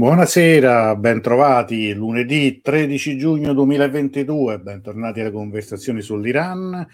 [0.00, 1.92] Buonasera, bentrovati.
[1.92, 6.88] Lunedì 13 giugno 2022, bentornati alle conversazioni sull'Iran.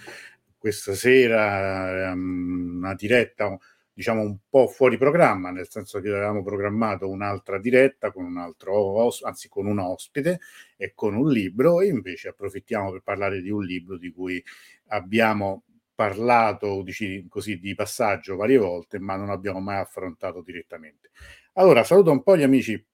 [0.58, 3.56] Questa sera um, una diretta,
[3.92, 9.08] diciamo un po' fuori programma, nel senso che avevamo programmato un'altra diretta con un altro,
[9.22, 10.40] anzi con un ospite
[10.76, 14.42] e con un libro e invece approfittiamo per parlare di un libro di cui
[14.88, 15.62] abbiamo
[15.94, 21.10] parlato dici, così di passaggio varie volte, ma non abbiamo mai affrontato direttamente.
[21.52, 22.84] Allora, saluto un po' gli amici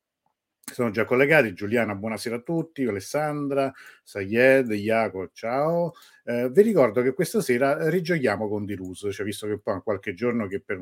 [0.71, 1.53] sono già collegati.
[1.53, 2.85] Giuliana, buonasera a tutti.
[2.85, 3.73] Alessandra,
[4.03, 5.93] Sayed, Iaco, ciao.
[6.25, 10.47] Eh, vi ricordo che questa sera rigiochiamo con Dirus, cioè visto che poi qualche giorno
[10.47, 10.81] che per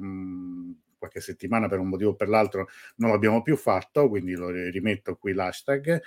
[0.98, 5.16] qualche settimana per un motivo o per l'altro non l'abbiamo più fatto, quindi lo rimetto
[5.16, 6.00] qui l'hashtag.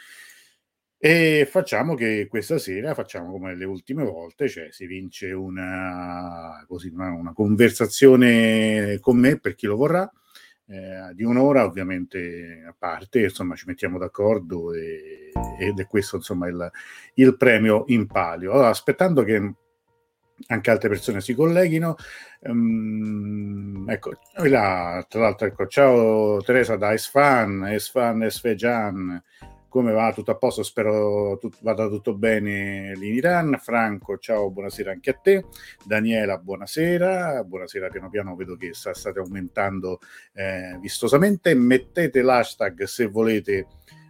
[0.98, 6.88] E facciamo che questa sera facciamo come le ultime volte, cioè si vince una, così,
[6.88, 10.09] una, una conversazione con me per chi lo vorrà
[10.73, 16.48] eh, di un'ora ovviamente a parte, insomma ci mettiamo d'accordo e, ed è questo insomma
[16.48, 16.72] il,
[17.16, 18.53] il premio in palio.
[18.53, 19.53] Allora, aspettando che
[20.48, 21.95] anche altre persone si colleghino.
[22.39, 24.14] Um, ecco,
[24.45, 29.23] là, tra l'altro, ecco, ciao Teresa da Esfan, Esfan, Esfejan,
[29.74, 30.14] come va?
[30.14, 30.62] Tutto a posto?
[30.62, 33.58] Spero tut- vada tutto bene lì in Iran.
[33.60, 35.46] Franco, ciao, buonasera anche a te.
[35.84, 37.44] Daniela, buonasera.
[37.44, 40.00] Buonasera, piano piano vedo che sta, state aumentando
[40.34, 41.56] eh, vistosamente.
[41.56, 43.66] Mettete l'hashtag se volete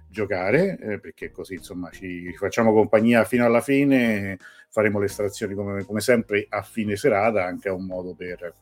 [0.10, 4.38] giocare, eh, perché così insomma ci facciamo compagnia fino alla fine.
[4.68, 8.54] Faremo le estrazioni come, come sempre a fine serata, anche a un modo per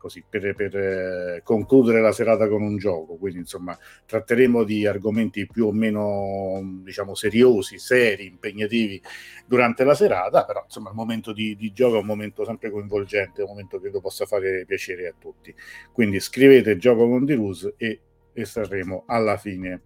[0.00, 3.16] così, per, per eh, concludere la serata con un gioco.
[3.16, 9.00] Quindi, insomma, tratteremo di argomenti più o meno, diciamo, seriosi, seri, impegnativi
[9.46, 13.42] durante la serata, però, insomma, il momento di, di gioco è un momento sempre coinvolgente,
[13.42, 15.54] un momento che credo possa fare piacere a tutti.
[15.92, 18.00] Quindi scrivete gioco con Dirus e
[18.32, 19.82] estrarremo alla fine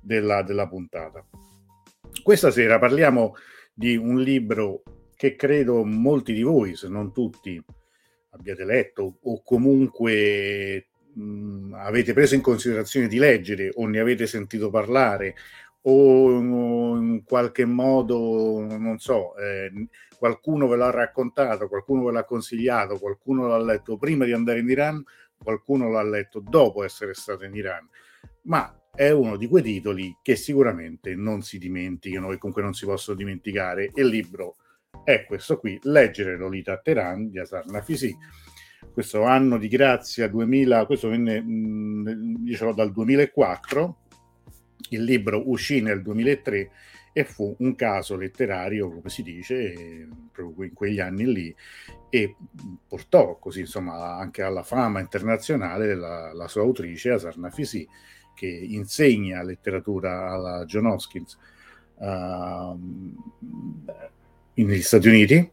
[0.00, 1.22] della, della puntata.
[2.22, 3.34] Questa sera parliamo
[3.74, 4.82] di un libro
[5.14, 7.62] che credo molti di voi, se non tutti,
[8.30, 14.70] abbiate letto o comunque mh, avete preso in considerazione di leggere o ne avete sentito
[14.70, 15.34] parlare
[15.82, 19.70] o in qualche modo, non so, eh,
[20.18, 24.68] qualcuno ve l'ha raccontato, qualcuno ve l'ha consigliato, qualcuno l'ha letto prima di andare in
[24.68, 25.02] Iran,
[25.42, 27.88] qualcuno l'ha letto dopo essere stato in Iran,
[28.42, 32.84] ma è uno di quei titoli che sicuramente non si dimenticano e comunque non si
[32.84, 33.90] possono dimenticare.
[33.94, 34.56] Il libro
[35.10, 38.16] è questo qui, Leggere Lolita a Teheran di Asar Nafisi.
[38.92, 41.44] Questo anno di grazia 2000, questo venne,
[42.44, 43.96] io dal 2004,
[44.90, 46.70] il libro uscì nel 2003
[47.12, 51.54] e fu un caso letterario, come si dice, proprio in quegli anni lì,
[52.08, 52.36] e
[52.86, 57.86] portò così insomma anche alla fama internazionale la, la sua autrice Asar Nafisi,
[58.34, 61.36] che insegna letteratura alla John Hoskins.
[61.96, 62.78] Uh,
[64.54, 65.52] negli Stati Uniti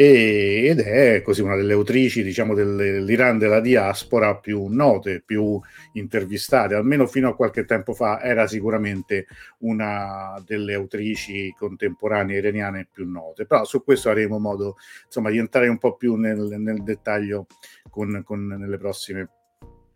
[0.00, 5.60] ed è così una delle autrici diciamo dell'Iran della diaspora più note, più
[5.94, 9.26] intervistate, almeno fino a qualche tempo fa era sicuramente
[9.62, 15.66] una delle autrici contemporanee iraniane più note, però su questo avremo modo insomma di entrare
[15.66, 17.46] un po' più nel, nel dettaglio
[17.90, 19.28] con, con nelle prossime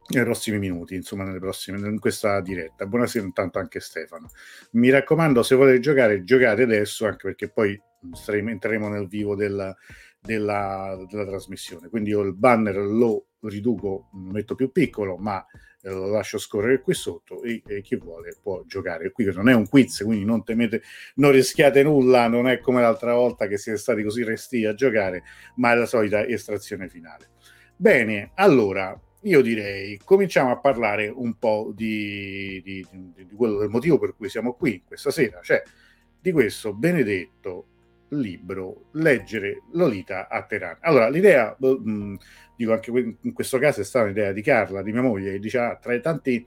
[0.09, 2.87] nei prossimi minuti, insomma, nelle prossime, in questa diretta.
[2.87, 4.31] Buonasera intanto anche Stefano.
[4.73, 7.81] Mi raccomando, se volete giocare, giocate adesso, anche perché poi
[8.13, 9.75] staremo, entreremo nel vivo della,
[10.21, 11.89] della, della, trasmissione.
[11.89, 15.45] Quindi io il banner lo riduco, lo metto più piccolo, ma
[15.81, 19.13] eh, lo lascio scorrere qui sotto e, e, chi vuole può giocare.
[19.13, 20.83] Qui non è un quiz, quindi non temete,
[21.17, 25.23] non rischiate nulla, non è come l'altra volta che siete stati così resti a giocare,
[25.57, 27.31] ma è la solita estrazione finale.
[27.77, 33.69] Bene, allora io direi cominciamo a parlare un po' di, di, di, di, quello del
[33.69, 35.63] motivo per cui siamo qui questa sera, cioè
[36.21, 37.67] di questo benedetto
[38.11, 40.79] libro Leggere Lolita a Teheran.
[40.81, 42.15] Allora, l'idea, mh, mm,
[42.57, 45.59] dico anche in questo caso è stata un'idea di Carla, di mia moglie, che dice
[45.59, 46.47] ah, tra i tanti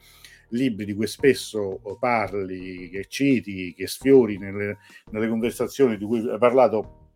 [0.50, 4.78] libri di cui spesso parli, che citi, che sfiori nelle,
[5.12, 7.14] nelle conversazioni di cui hai parlato,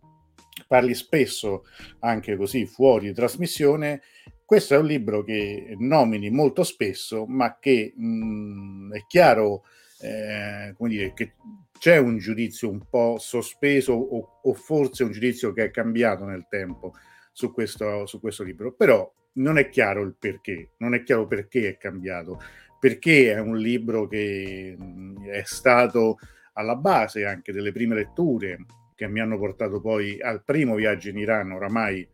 [0.67, 1.65] parli spesso
[1.99, 4.01] anche così fuori trasmissione,
[4.49, 9.61] questo è un libro che nomini molto spesso, ma che mh, mm, è chiaro,
[10.01, 11.33] eh, come dire, che
[11.77, 16.47] c'è un giudizio un po' sospeso o, o, forse un giudizio che è cambiato nel
[16.49, 16.93] tempo
[17.31, 21.69] su questo, su questo libro, però non è chiaro il perché, non è chiaro perché
[21.69, 22.41] è cambiato,
[22.79, 26.17] perché è un libro che mm, è stato
[26.53, 28.65] alla base anche delle prime letture
[28.95, 32.09] che mi hanno portato poi al primo viaggio in Iran, oramai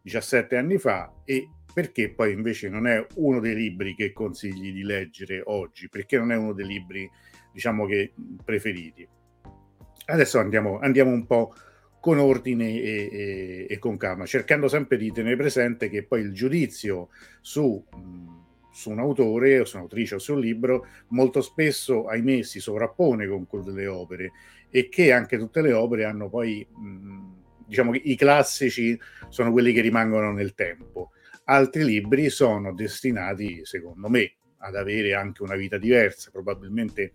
[0.00, 4.84] 17 anni fa, e perché poi invece non è uno dei libri che consigli di
[4.84, 7.10] leggere oggi, perché non è uno dei libri,
[7.52, 9.06] diciamo che preferiti.
[10.06, 11.52] Adesso andiamo, andiamo un po'
[11.98, 16.32] con ordine e, e, e, con calma, cercando sempre di tenere presente che poi il
[16.32, 17.08] giudizio
[17.40, 17.82] su,
[18.70, 23.26] su, un autore o su un'autrice o su un libro molto spesso, ahimè, si sovrappone
[23.26, 24.32] con quello delle opere
[24.70, 26.64] e che anche tutte le opere hanno poi,
[27.66, 28.96] diciamo che i classici
[29.28, 31.10] sono quelli che rimangono nel tempo.
[31.46, 37.12] Altri libri sono destinati, secondo me, ad avere anche una vita diversa, probabilmente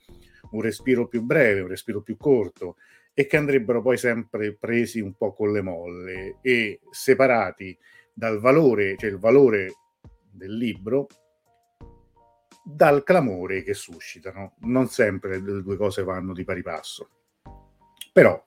[0.51, 2.75] un respiro più breve, un respiro più corto
[3.13, 7.77] e che andrebbero poi sempre presi un po' con le molle e separati
[8.13, 9.73] dal valore, cioè il valore
[10.31, 11.07] del libro,
[12.63, 14.57] dal clamore che suscitano.
[14.59, 17.09] Non sempre le due cose vanno di pari passo.
[18.13, 18.45] Però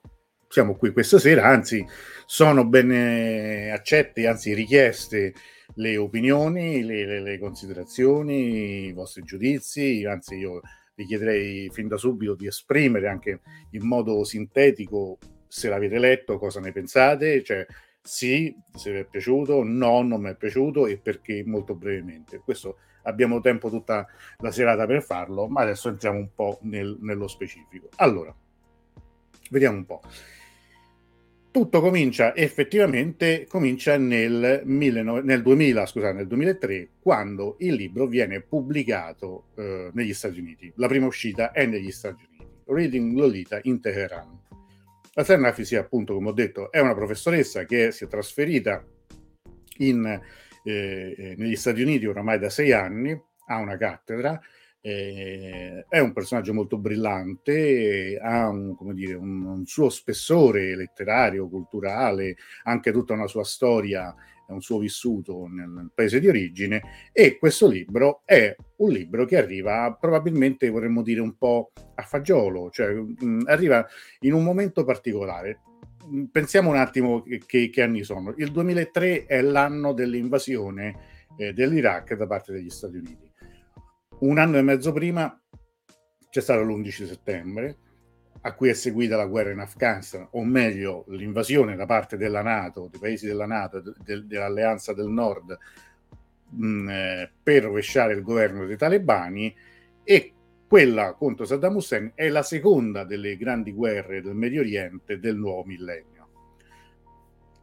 [0.49, 1.85] siamo qui questa sera, anzi
[2.25, 5.35] sono ben accette, anzi richieste
[5.75, 10.61] le opinioni, le, le, le considerazioni, i vostri giudizi, anzi io
[10.95, 13.41] vi chiederei fin da subito di esprimere anche
[13.71, 17.67] in modo sintetico se l'avete letto, cosa ne pensate, cioè
[18.01, 22.39] sì, se vi è piaciuto, no, non mi è piaciuto e perché molto brevemente.
[22.39, 24.07] Questo abbiamo tempo tutta
[24.39, 27.89] la serata per farlo, ma adesso entriamo un po' nel, nello specifico.
[27.97, 28.35] Allora,
[29.51, 30.01] vediamo un po'
[31.52, 38.40] tutto comincia effettivamente comincia nel, 19, nel 2000, scusate, nel 2003, quando il libro viene
[38.40, 40.72] pubblicato eh, negli Stati Uniti.
[40.76, 42.32] La prima uscita è negli Stati Uniti.
[42.64, 44.40] Reading Lolita in Teheran.
[45.14, 48.82] La Sarnafi, appunto, come ho detto, è una professoressa che si è trasferita
[49.78, 50.06] in,
[50.64, 54.40] eh, eh, negli Stati Uniti oramai da sei anni, ha una cattedra
[54.84, 62.37] eh, è un personaggio molto brillante, ha un, dire, un, un, suo spessore letterario, culturale,
[62.64, 64.12] anche tutta una sua storia,
[64.49, 66.82] un suo vissuto nel, nel, paese di origine
[67.12, 72.69] e questo libro è un libro che arriva probabilmente, vorremmo dire, un po' a fagiolo,
[72.70, 73.87] cioè mh, mm, arriva
[74.20, 75.61] in un momento particolare.
[76.32, 78.35] Pensiamo un attimo che, che anni sono.
[78.37, 83.31] Il 2003 è l'anno dell'invasione eh, dell'Iraq da parte degli Stati Uniti
[84.23, 85.37] un anno e mezzo prima
[86.31, 87.77] c'è stato l'11 settembre,
[88.43, 92.89] a cui è seguita la guerra in Afghanistan, o meglio l'invasione da parte della Nato,
[92.91, 95.59] dei paesi della Nato, de, dell'Alleanza del Nord,
[96.51, 99.55] mh, eh, per rovesciare il governo dei talebani,
[100.05, 100.33] e
[100.67, 105.65] quella contro Saddam Hussein è la seconda delle grandi guerre del Medio Oriente del nuovo
[105.65, 106.12] millennio.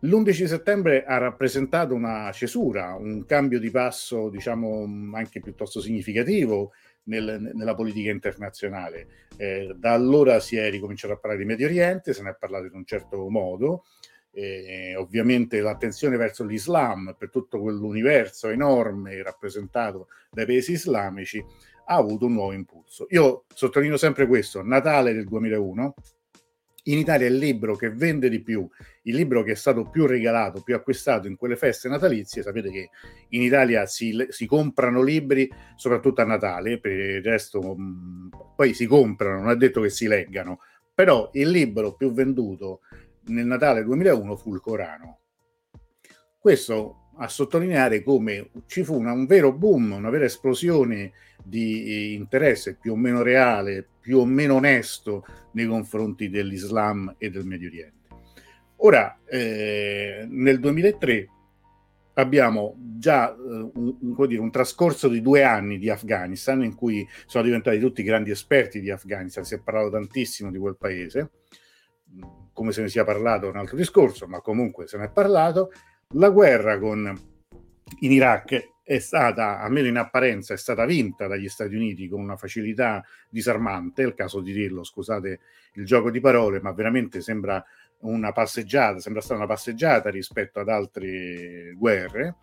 [0.01, 6.71] L'11 settembre ha rappresentato una cesura, un cambio di passo, diciamo, anche piuttosto significativo
[7.03, 9.07] nel, nella politica internazionale.
[9.35, 12.67] Eh, da allora si è ricominciato a parlare di Medio Oriente, se ne è parlato
[12.67, 13.83] in un certo modo.
[14.31, 21.43] Eh, ovviamente l'attenzione verso l'Islam, per tutto quell'universo enorme rappresentato dai paesi islamici,
[21.85, 23.05] ha avuto un nuovo impulso.
[23.09, 25.93] Io sottolineo sempre questo, Natale del 2001,
[26.91, 28.67] in Italia il libro che vende di più,
[29.03, 32.89] il libro che è stato più regalato, più acquistato in quelle feste natalizie, sapete che
[33.29, 38.73] in Italia si, si comprano libri soprattutto a Natale, per il resto mh, mm, poi
[38.73, 40.59] si comprano, non è detto che si leggano,
[40.93, 42.81] però il libro più venduto
[43.27, 45.19] nel Natale 2001 fu il Corano.
[46.39, 51.11] Questo a sottolineare come ci fu una, un vero boom, una vera esplosione
[51.43, 57.45] di interesse più o meno reale, più o meno onesto nei confronti dell'Islam e del
[57.45, 58.07] Medio Oriente.
[58.77, 61.27] Ora, eh, nel 2003
[62.13, 67.07] abbiamo già eh, un, un, dire, un, trascorso di due anni di Afghanistan in cui
[67.27, 71.29] sono diventati tutti grandi esperti di Afghanistan, si è parlato tantissimo di quel paese,
[72.51, 75.69] come se ne sia parlato un altro discorso, ma comunque se ne è parlato,
[76.15, 77.15] la guerra con,
[77.99, 82.37] in Iraq è stata, almeno in apparenza, è stata vinta dagli Stati Uniti con una
[82.37, 85.39] facilità disarmante, è il caso di dirlo, scusate
[85.73, 87.63] il gioco di parole, ma veramente sembra
[87.99, 92.37] una passeggiata, sembra stata una passeggiata rispetto ad altre guerre.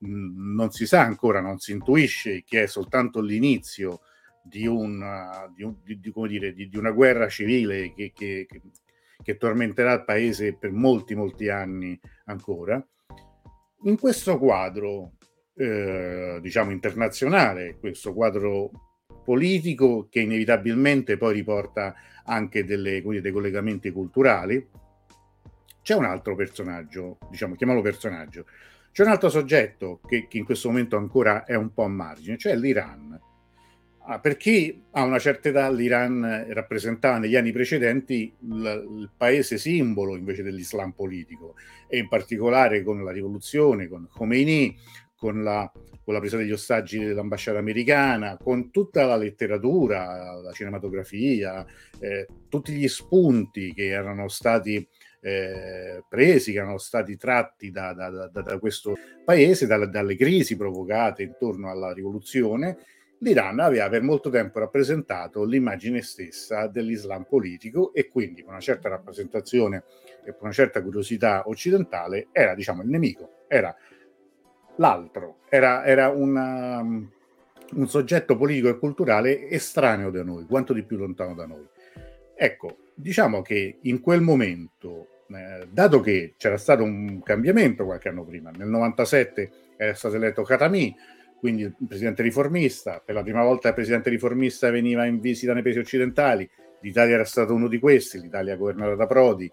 [0.00, 4.00] Non si sa ancora, non si intuisce che è soltanto l'inizio
[4.42, 5.02] di, un,
[5.56, 8.46] di, un, di, dire, di una guerra civile che, che,
[9.22, 12.86] che tormenterà il paese per molti, molti anni ancora.
[13.84, 15.12] In questo quadro,
[15.60, 18.70] eh, diciamo, internazionale, questo quadro
[19.22, 24.66] politico che inevitabilmente poi riporta anche delle, dei collegamenti culturali,
[25.82, 28.46] c'è un altro personaggio, diciamo, chiamiamolo personaggio,
[28.90, 32.38] c'è un altro soggetto che, che in questo momento ancora è un po' a margine,
[32.38, 33.20] cioè l'Iran.
[34.06, 39.58] Ah, per chi ha una certa età, l'Iran rappresentava negli anni precedenti il, il, paese
[39.58, 41.54] simbolo invece dell'Islam politico
[41.86, 44.74] e in particolare con la rivoluzione, con Khomeini,
[45.20, 45.70] con la,
[46.02, 51.66] con la presa degli ostaggi dell'ambasciata americana, con tutta la letteratura, la cinematografia,
[51.98, 54.88] eh, tutti gli spunti che erano stati
[55.20, 61.22] eh, presi, che erano stati tratti da, da, da, da questo paese, dalle crisi provocate
[61.22, 62.78] intorno alla rivoluzione,
[63.18, 68.88] l'Iran aveva per molto tempo rappresentato l'immagine stessa dell'Islam politico e quindi con una certa
[68.88, 69.84] rappresentazione
[70.24, 73.76] e con una certa curiosità occidentale era diciamo il nemico, era
[74.80, 80.96] l'altro, era, era una, un soggetto politico e culturale estraneo da noi, quanto di più
[80.96, 81.66] lontano da noi.
[82.34, 88.24] Ecco, diciamo che in quel momento, eh, dato che c'era stato un cambiamento qualche anno
[88.24, 90.96] prima, nel 97 era stato eletto Khatami,
[91.38, 95.62] quindi il presidente riformista, per la prima volta il presidente riformista veniva in visita nei
[95.62, 96.48] paesi occidentali,
[96.80, 99.50] l'Italia era stato uno di questi, l'Italia governata da Prodi,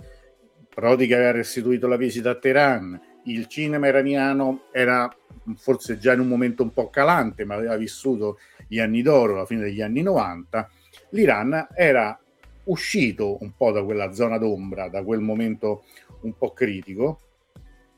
[0.74, 5.14] Prodi che aveva restituito la visita a Teheran, il cinema iraniano era
[5.56, 9.46] forse già in un momento un po' calante, ma aveva vissuto gli anni d'oro, la
[9.46, 10.70] fine degli anni 90,
[11.12, 12.20] l'Iran era
[12.66, 15.84] uscito un po' da quella zona d'ombra, da quel momento
[16.22, 17.20] un po' critico,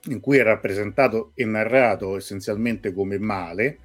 [0.05, 3.79] in cui è rappresentato e narrato essenzialmente come male,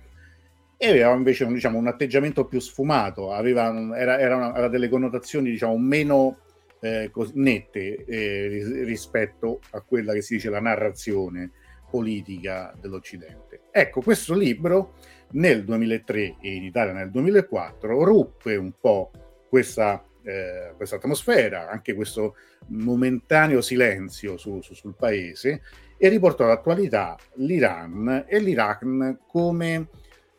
[0.77, 4.89] e aveva invece un, diciamo, un atteggiamento più sfumato, aveva, era, era una, aveva delle
[4.89, 6.39] connotazioni diciamo, meno
[6.85, 11.51] eh, nette eh, rispetto a quella che si dice la narrazione
[11.91, 13.63] politica dell'Occidente.
[13.71, 14.95] Ecco, questo libro
[15.33, 19.11] nel 2003 e in Italia nel 2004 ruppe un po'
[19.49, 22.37] questa eh, questa atmosfera, anche questo
[22.69, 25.61] momentaneo silenzio su, su, sul paese
[25.99, 29.89] e riportò all'attualità l'Iran e l'Iran come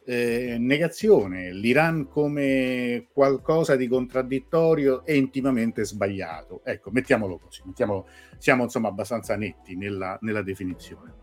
[0.05, 6.62] eh, negazione, l'Iran come qualcosa di contraddittorio e intimamente sbagliato.
[6.63, 8.07] Ecco, mettiamolo così, mettiamolo,
[8.38, 11.13] siamo insomma abbastanza netti nella, nella definizione.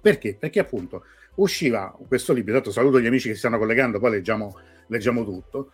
[0.00, 0.36] Perché?
[0.36, 1.04] Perché appunto
[1.36, 4.56] usciva questo libro, tanto saluto gli amici che si stanno collegando, poi leggiamo,
[4.86, 5.72] leggiamo tutto,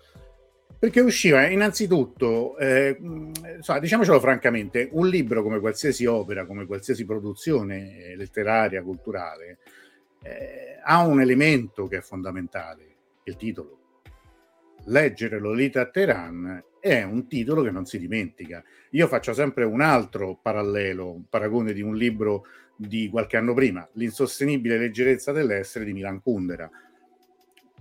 [0.78, 2.96] perché usciva innanzitutto, eh,
[3.56, 9.58] insomma, diciamocelo francamente, un libro come qualsiasi opera, come qualsiasi produzione letteraria, culturale,
[10.22, 13.76] eh, ha un elemento che è fondamentale, il titolo.
[14.84, 18.62] Leggere Lolita a Teheran è un titolo che non si dimentica.
[18.90, 22.46] Io faccio sempre un altro parallelo, un paragone di un libro
[22.76, 26.70] di qualche anno prima, L'insostenibile leggerezza dell'essere di Milan Kundera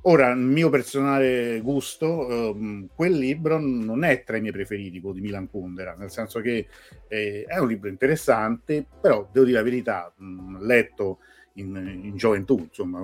[0.09, 5.15] Ora, il mio personale gusto, ehm, quel libro non è tra i miei preferiti, quello
[5.15, 6.67] di Milan Kundera, nel senso che
[7.09, 11.19] eh, è un libro interessante, però devo dire la verità, mh, letto
[11.59, 12.99] in, in, gioventù, insomma,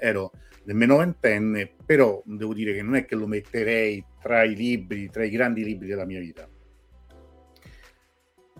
[0.00, 0.32] ero
[0.64, 5.24] nemmeno ventenne, però devo dire che non è che lo metterei tra i libri, tra
[5.24, 6.48] i grandi libri della mia vita.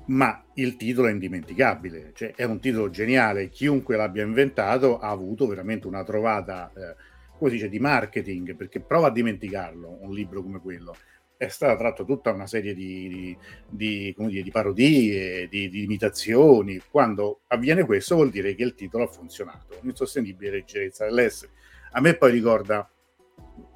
[0.07, 5.47] Ma il titolo è indimenticabile, cioè è un titolo geniale, chiunque l'abbia inventato ha avuto
[5.47, 6.73] veramente una trovata...
[6.75, 10.95] Eh, come si dice, di marketing, perché prova a dimenticarlo un libro come quello.
[11.37, 13.37] È stata tratta tutta una serie di,
[13.69, 16.81] di, di, dire, di parodie, di, imitazioni.
[16.91, 19.79] Quando avviene questo vuol dire che il titolo ha funzionato.
[19.83, 21.53] Un'insostenibile leggerezza dell'essere.
[21.93, 22.89] A me poi ricorda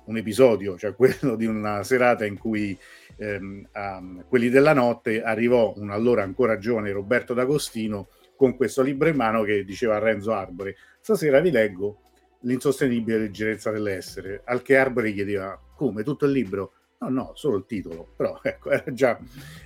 [0.05, 2.77] un episodio, cioè quello di una serata in cui
[3.17, 9.09] ehm, um, quelli della notte arrivò un allora ancora giovane Roberto D'Agostino con questo libro
[9.09, 12.03] in mano che diceva a Renzo Arbore, stasera vi leggo
[12.43, 16.73] l'insostenibile leggerezza dell'essere, al che Arbore chiedeva come tutto il libro?
[17.01, 19.19] No, no, solo il titolo, però ecco, già,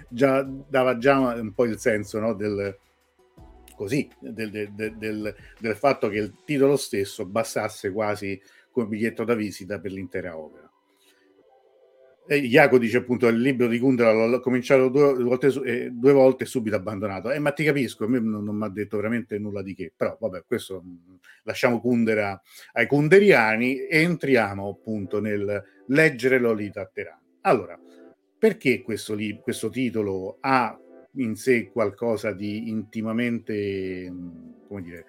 [0.09, 2.79] già, dava già un po' il senso no, del,
[3.75, 9.35] così, del, del, del, del fatto che il titolo stesso bastasse quasi come biglietto da
[9.35, 10.71] visita per l'intera opera.
[12.25, 16.45] E Iaco dice appunto il libro di Kundera l'ho cominciato due volte, eh, due volte
[16.45, 17.33] e subito abbandonato.
[17.33, 19.93] Eh, ma ti capisco, a me non, non mi ha detto veramente nulla di che,
[19.95, 22.41] però vabbè, questo mm, lasciamo Kundera
[22.75, 27.22] ai kunderiani e entriamo appunto nel leggere Lolita a Teheran.
[27.43, 27.79] Allora,
[28.39, 30.79] perché questo, li- questo titolo ha
[31.17, 34.13] in sé qualcosa di intimamente,
[34.67, 35.07] come dire,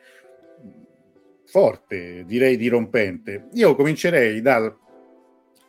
[1.45, 3.47] forte, direi dirompente?
[3.53, 4.75] Io comincerei dal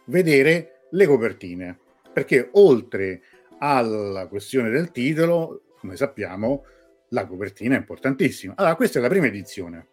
[0.06, 1.78] vedere le copertine,
[2.12, 3.22] perché oltre
[3.58, 6.64] alla questione del titolo, come sappiamo,
[7.08, 8.54] la copertina è importantissima.
[8.56, 9.88] Allora, questa è la prima edizione,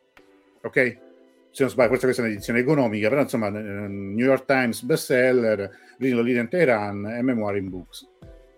[0.61, 1.10] ok?
[1.51, 5.69] Se non sbaglio, questa, questa è un'edizione economica, però insomma, eh, New York Times bestseller,
[5.97, 8.07] Rino Liden Teheran e Memoir in Books.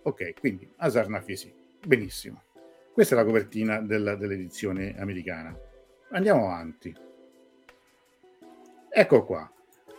[0.03, 1.51] Ok, quindi Asar Nafisi,
[1.85, 2.43] benissimo.
[2.93, 5.57] Questa è la copertina della, dell'edizione americana.
[6.11, 6.95] Andiamo avanti.
[8.89, 9.51] Ecco qua.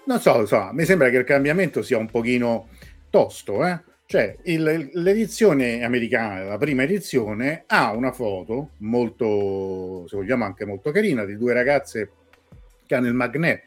[0.06, 2.68] Non so, so, mi sembra che il cambiamento sia un pochino
[3.10, 3.82] tosto, eh?
[4.06, 10.92] Cioè, il, l'edizione americana, la prima edizione, ha una foto molto, se vogliamo, anche molto
[10.92, 12.10] carina di due ragazze
[12.94, 13.62] che ha nel magnet,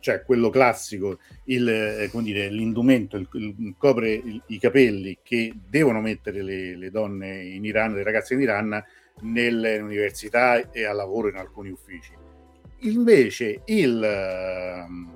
[0.00, 6.00] cioè quello classico, il, eh, dire, l'indumento, il, il, copre il, i capelli che devono
[6.00, 8.82] mettere le, le, donne in Iran, le ragazze in Iran,
[9.22, 12.12] nelle università e al lavoro in alcuni uffici.
[12.82, 15.10] Invece ehm,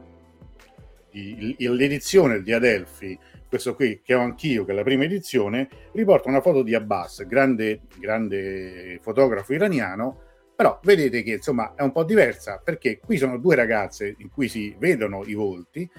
[1.57, 3.19] l'edizione di Adelphi,
[3.49, 7.25] questo qui che ho anch'io, che è la prima edizione, riporta una foto di Abbas,
[7.27, 10.21] grande, grande fotografo iraniano,
[10.55, 14.49] però vedete che insomma è un po' diversa perché qui sono due ragazze in cui
[14.49, 15.91] si vedono i volti,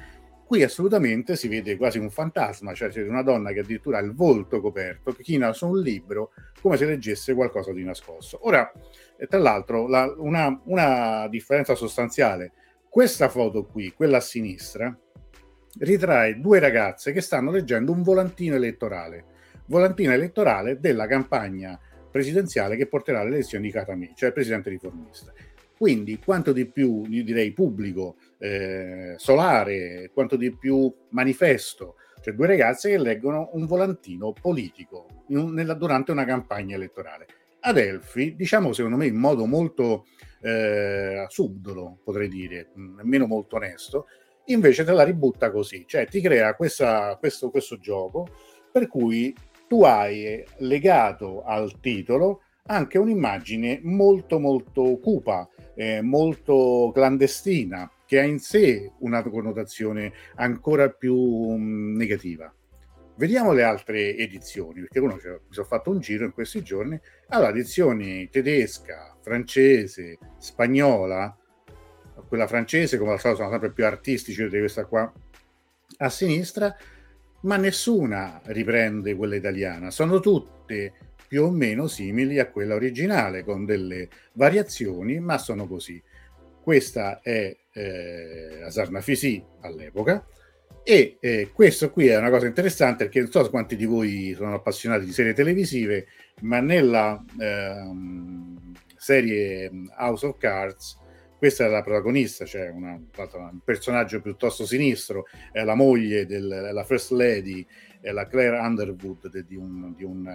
[0.45, 4.13] qui assolutamente si vede quasi un fantasma, cioè c'è una donna che addirittura ha il
[4.13, 6.31] volto coperto, che china su un libro
[6.61, 8.39] come se leggesse qualcosa di nascosto.
[8.47, 8.71] Ora,
[9.17, 12.51] eh, tra l'altro, la, una, una differenza sostanziale,
[12.87, 14.97] questa foto qui, quella a sinistra,
[15.79, 19.25] ritrae due ragazze che stanno leggendo un volantino elettorale,
[19.65, 21.77] volantino elettorale della campagna
[22.15, 25.33] presidenziale che porterà alle di Katami, cioè il presidente riformista.
[25.77, 32.89] Quindi quanto di più, direi, pubblico, eh, solare, quanto di più manifesto, cioè due ragazze
[32.89, 37.25] che leggono un volantino politico un, nella, durante una campagna elettorale.
[37.59, 40.05] Adelphi, diciamo secondo me in modo molto
[40.39, 44.05] eh, subdolo, potrei dire, nemmeno molto onesto,
[44.45, 48.25] invece te la ributta così, cioè ti crea questa, questo, questo gioco
[48.71, 49.35] per cui
[49.67, 58.23] tu hai legato al titolo anche un'immagine molto molto cupa, eh, molto clandestina, che ha
[58.23, 62.53] in sé una connotazione ancora più um, negativa.
[63.17, 66.99] Vediamo le altre edizioni, perché uno cioè, mi sono fatto un giro in questi giorni.
[67.29, 71.35] Allora, edizioni tedesca, francese, spagnola,
[72.27, 75.11] quella francese, come al solito, sono sempre più artistici di questa qua
[75.97, 76.75] a sinistra,
[77.45, 80.93] ma nessuna riprende quella italiana, sono tutte
[81.27, 86.01] più o meno simili a quella originale, con delle variazioni, ma sono così.
[86.61, 90.25] Questa è eh, Asarnafisi all'epoca,
[90.83, 94.53] e eh, questo qui è una cosa interessante perché non so quanti di voi sono
[94.53, 96.07] appassionati di serie televisive,
[96.41, 100.99] ma nella ehm, serie House of Cards
[101.37, 107.11] questa è la protagonista, cioè una, un personaggio piuttosto sinistro, è la moglie della First
[107.11, 107.65] Lady,
[108.01, 110.27] è la Claire Underwood de, di, un, di, un,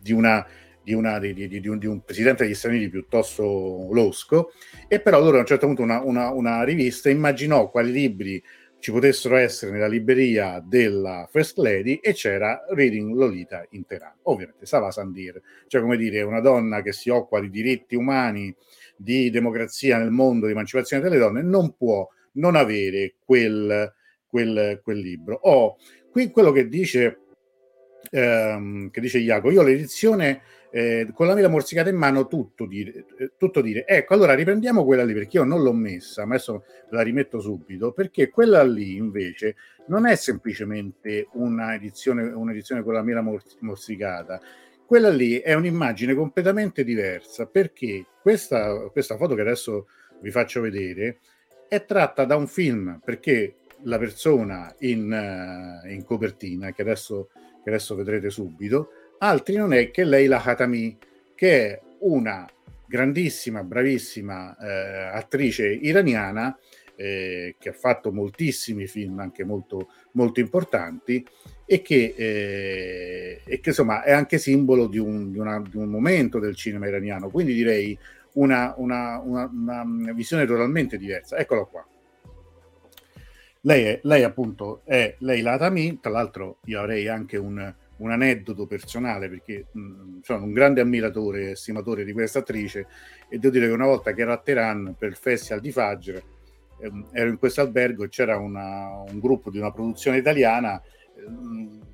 [0.00, 0.46] di, una,
[0.82, 4.52] di, una, di, un, di un presidente degli Stati Uniti piuttosto losco,
[4.88, 8.42] e però allora a un certo punto una, una, una rivista immaginò quali libri
[8.84, 14.12] ci potessero essere nella libreria della First Lady e c'era Reading Lolita in Teheran.
[14.24, 18.54] Ovviamente Sava Sandir, cioè come dire una donna che si occupa di diritti umani,
[18.96, 23.92] di democrazia nel mondo, di emancipazione delle donne, non può non avere quel,
[24.26, 25.38] quel, quel libro.
[25.42, 25.76] Oh,
[26.10, 27.20] qui quello che dice,
[28.10, 30.42] ehm, che dice Iaco, io l'edizione
[30.74, 33.86] eh, con la mela morsicata in mano tutto dire, eh, tutto dire.
[33.86, 37.92] Ecco, allora riprendiamo quella lì perché io non l'ho messa, ma adesso la rimetto subito,
[37.92, 39.54] perché quella lì invece
[39.86, 43.24] non è semplicemente un'edizione, un'edizione con la mela
[43.60, 44.40] morsicata,
[44.94, 49.88] quella lì è un'immagine completamente diversa perché questa, questa foto che adesso
[50.20, 51.18] vi faccio vedere
[51.66, 57.30] è tratta da un film perché la persona in, uh, in copertina, che adesso,
[57.64, 60.96] che adesso, vedrete subito, altri non è che Leila Hatami,
[61.34, 62.48] che è una
[62.86, 66.56] grandissima, bravissima eh, attrice iraniana
[66.94, 71.26] eh, che ha fatto moltissimi film anche molto, molto importanti
[71.66, 75.88] e che, eh, e che, insomma è anche simbolo di un, di, una, di un,
[75.88, 77.96] momento del cinema iraniano, quindi direi
[78.32, 81.36] una, una, una visione totalmente diversa.
[81.36, 81.86] Eccolo qua.
[83.62, 88.66] Lei, è, lei appunto è Leila Atami, tra l'altro io avrei anche un, un aneddoto
[88.66, 92.86] personale perché mh, sono un grande ammiratore e estimatore di questa attrice
[93.28, 96.22] e devo dire che una volta che ero a Teheran per il festival di Fajr
[96.80, 100.80] ehm, ero in questo albergo e c'era una, un gruppo di una produzione italiana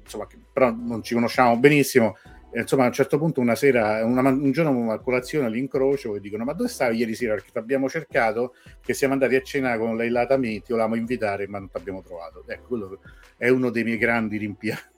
[0.02, 2.16] insomma, però non ci conosciamo benissimo
[2.52, 6.44] insomma a un certo punto una sera una, un giorno a colazione all'incrocio e dicono
[6.44, 7.34] ma dove stavi ieri sera?
[7.34, 11.46] Perché ti abbiamo cercato che siamo andati a cena con Leila Tamiti ti volevamo invitare
[11.46, 12.44] ma non ti abbiamo trovato.
[12.46, 13.00] Ecco quello
[13.36, 14.88] è uno dei miei grandi rimpianti.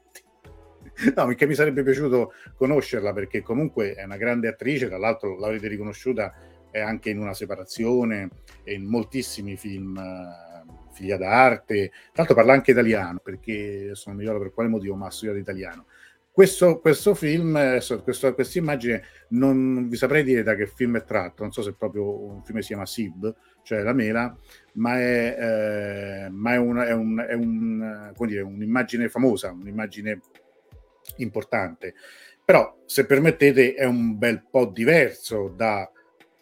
[1.15, 5.69] No, perché mi sarebbe piaciuto conoscerla perché comunque è una grande attrice, tra l'altro l'avrete
[5.69, 6.35] riconosciuta
[6.71, 8.29] è anche in una separazione
[8.65, 10.52] e in moltissimi film eh,
[10.93, 11.91] figlia d'arte.
[12.15, 15.39] L'altro parla anche italiano, perché adesso non mi ricordo per quale motivo, ma ha studiato
[15.39, 15.87] italiano.
[16.33, 21.53] Questo, questo film, questa immagine, non vi saprei dire da che film è tratto, non
[21.53, 24.35] so se proprio un film si chiama Sib, cioè La Mela,
[24.75, 30.21] ma è, eh, ma è, una, è, un, è un, dire, un'immagine famosa, un'immagine
[31.17, 31.95] importante.
[32.43, 35.91] Però, se permettete, è un bel po' diverso da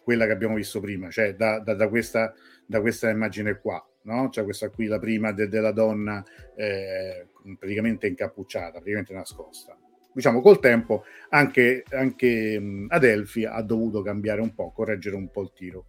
[0.03, 2.33] quella che abbiamo visto prima, cioè da, da, da, questa,
[2.65, 4.29] da questa, immagine qua, no?
[4.29, 6.23] Cioè questa qui, la prima de, della donna
[6.55, 9.77] eh, praticamente incappucciata, praticamente nascosta.
[10.13, 15.43] Diciamo col tempo anche, anche mh, Adelphi ha dovuto cambiare un po', correggere un po'
[15.43, 15.85] il tiro.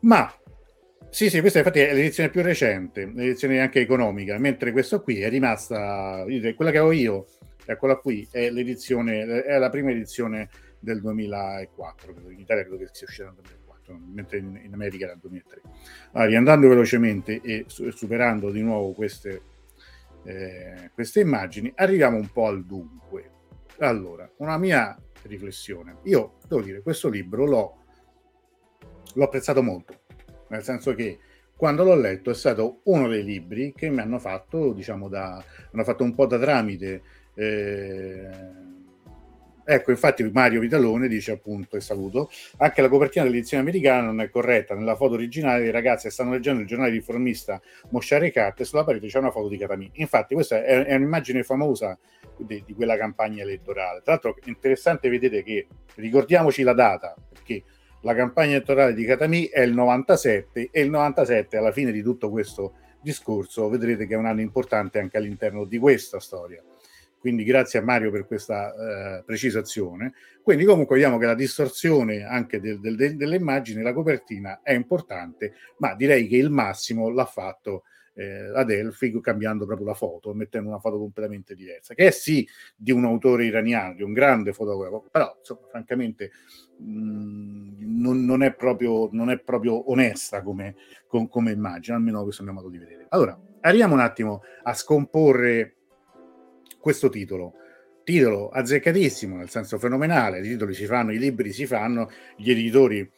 [0.00, 0.32] Ma
[1.14, 5.28] sì, sì, questa infatti è l'edizione più recente, l'edizione anche economica, mentre questa qui è
[5.28, 6.24] rimasta,
[6.56, 7.26] quella che ho io,
[7.64, 13.06] eccola qui, è l'edizione, è la prima edizione del 2004, in Italia credo che sia
[13.06, 15.60] uscita nel 2004, mentre in, America era nel 2003.
[16.12, 19.42] Allora, riandando velocemente e superando di nuovo queste,
[20.24, 23.30] eh, queste immagini, arriviamo un po' al dunque.
[23.78, 25.98] Allora, una mia riflessione.
[26.04, 27.76] Io devo dire, questo libro l'ho,
[29.14, 30.00] l'ho apprezzato molto,
[30.48, 31.18] nel senso che
[31.56, 35.42] quando l'ho letto è stato uno dei libri che mi hanno fatto, diciamo, da,
[35.72, 37.02] hanno fatto un po' da tramite.
[37.34, 38.62] Eh,
[39.66, 44.28] Ecco, infatti Mario Vitalone dice appunto, e saluto, anche la copertina dell'edizione americana non è
[44.28, 44.74] corretta.
[44.74, 49.06] Nella foto originale i ragazzi stanno leggendo il giornale riformista Mosciare Carte e sulla parete
[49.06, 49.90] c'è una foto di Catami.
[49.94, 51.98] Infatti questa è, è un'immagine famosa
[52.36, 54.02] di, di, quella campagna elettorale.
[54.02, 57.62] Tra l'altro interessante vedere che, ricordiamoci la data, perché
[58.02, 62.28] la campagna elettorale di Catami è il 97 e il 97 alla fine di tutto
[62.28, 66.62] questo discorso vedrete che è un anno importante anche all'interno di questa storia
[67.24, 70.12] quindi grazie a Mario per questa eh, precisazione.
[70.42, 75.54] Quindi comunque vediamo che la distorsione anche del, del, delle immagini, la copertina è importante,
[75.78, 80.78] ma direi che il massimo l'ha fatto eh, Adelphi cambiando proprio la foto, mettendo una
[80.78, 85.34] foto completamente diversa, che è sì di un autore iraniano, di un grande fotografo, però
[85.38, 86.30] insomma, francamente
[86.76, 92.22] mh, mm, non, non, è proprio, non, è proprio, onesta come, com, come immagine, almeno
[92.22, 93.06] questo è il mio modo di vedere.
[93.08, 95.76] Allora, arriviamo un attimo a scomporre
[96.84, 97.54] questo titolo.
[98.04, 103.10] Titolo azzeccatissimo, nel senso fenomenale, i titoli si fanno, i libri si fanno, gli editori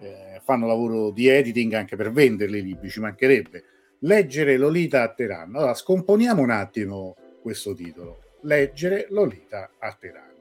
[0.00, 3.64] eh, fanno lavoro di editing anche per venderli i libri, ci mancherebbe.
[4.00, 5.54] Leggere Lolita a Teheran.
[5.54, 8.18] Allora, scomponiamo un attimo questo titolo.
[8.42, 10.32] Leggere Lolita a Teheran.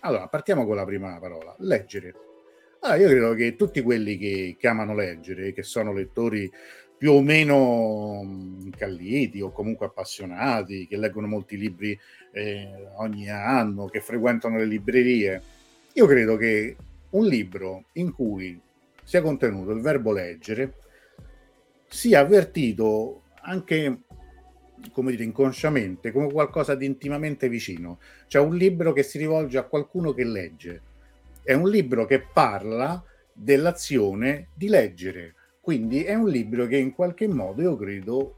[0.00, 2.12] Allora, partiamo con la prima parola, leggere.
[2.84, 6.50] Allora, io credo che tutti quelli che, che amano leggere, che sono lettori
[6.98, 11.96] più o meno incalliti o comunque appassionati, che leggono molti libri
[12.32, 15.42] eh, ogni anno, che frequentano le librerie.
[15.92, 16.76] Io credo che
[17.10, 18.60] un libro in cui
[19.04, 20.74] sia contenuto il verbo leggere
[21.86, 24.00] sia avvertito anche
[24.90, 29.64] come dire inconsciamente come qualcosa di intimamente vicino cioè un libro che si rivolge a
[29.64, 30.82] qualcuno che legge
[31.42, 33.02] è un libro che parla
[33.32, 38.34] dell'azione di leggere quindi è un libro che in qualche modo io credo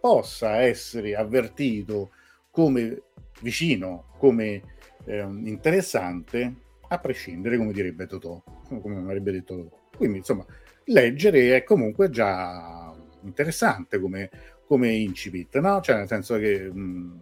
[0.00, 2.12] possa essere avvertito
[2.50, 3.02] come
[3.42, 4.62] vicino, come
[5.04, 6.54] eh, interessante,
[6.88, 8.42] a prescindere, come direbbe Totò,
[8.80, 9.76] come avrebbe detto Totò.
[9.98, 10.46] Quindi, insomma,
[10.84, 14.30] leggere è comunque già interessante come,
[14.66, 15.82] come incipit, no?
[15.82, 17.18] Cioè, nel senso che mh, mm,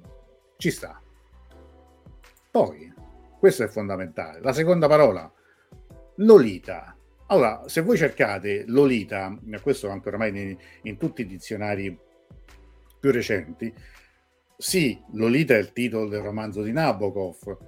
[0.58, 1.02] ci sta.
[2.52, 2.92] Poi,
[3.44, 4.40] questo è fondamentale.
[4.40, 5.30] La seconda parola,
[6.16, 6.96] Lolita.
[7.26, 11.94] Allora, se voi cercate Lolita, questo anche ormai in, in tutti i dizionari
[12.98, 13.70] più recenti,
[14.56, 17.58] sì, Lolita è il titolo del romanzo di Nabokov,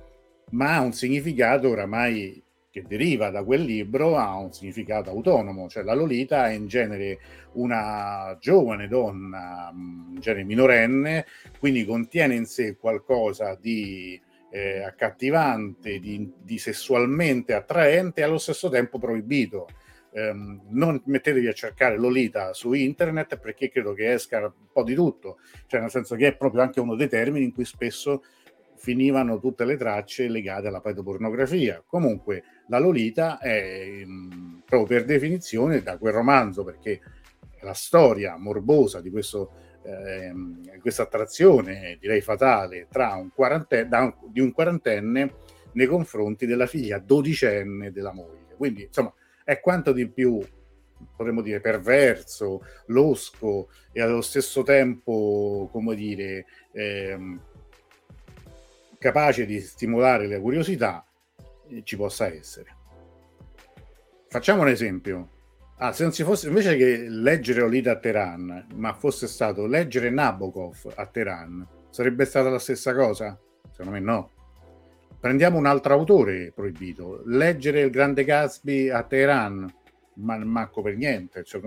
[0.53, 5.83] ma ha un significato oramai che deriva da quel libro, ha un significato autonomo, cioè
[5.83, 7.19] la Lolita è in genere
[7.53, 11.27] una giovane donna, in genere minorenne,
[11.59, 14.19] quindi contiene in sé qualcosa di
[14.51, 19.69] eh, accattivante, di, di, sessualmente attraente e allo stesso tempo proibito.
[20.17, 24.95] Um, non mettetevi a cercare Lolita su internet perché credo che esca un po' di
[24.95, 28.23] tutto, cioè nel senso che è proprio anche uno dei termini in cui spesso
[28.77, 31.83] finivano tutte le tracce legate alla pedopornografia.
[31.87, 37.01] Comunque la Lolita è um, proprio per definizione da quel romanzo perché
[37.61, 39.51] la storia morbosa di questo
[39.87, 45.35] ehm, questa attrazione, direi fatale, tra un quarantenne, di un quarantenne
[45.73, 48.55] nei confronti della figlia dodicenne della moglie.
[48.57, 49.13] Quindi, insomma,
[49.45, 50.41] è quanto di più,
[51.17, 57.41] potremmo dire, perverso, losco e allo stesso tempo, come dire, ehm,
[58.99, 61.07] capace di stimolare la curiosità,
[61.69, 62.75] eh, ci possa essere.
[64.29, 65.31] Facciamo un esempio.
[65.79, 70.09] Ah, se non si fosse invece che leggere Olita a Teheran, ma fosse stato leggere
[70.09, 73.39] Nabokov a Teheran, sarebbe stata la stessa cosa?
[73.71, 74.31] Secondo me no.
[75.21, 79.71] Prendiamo un altro autore proibito, leggere il grande Gatsby a Teheran,
[80.15, 81.61] ma manco per niente, cioè,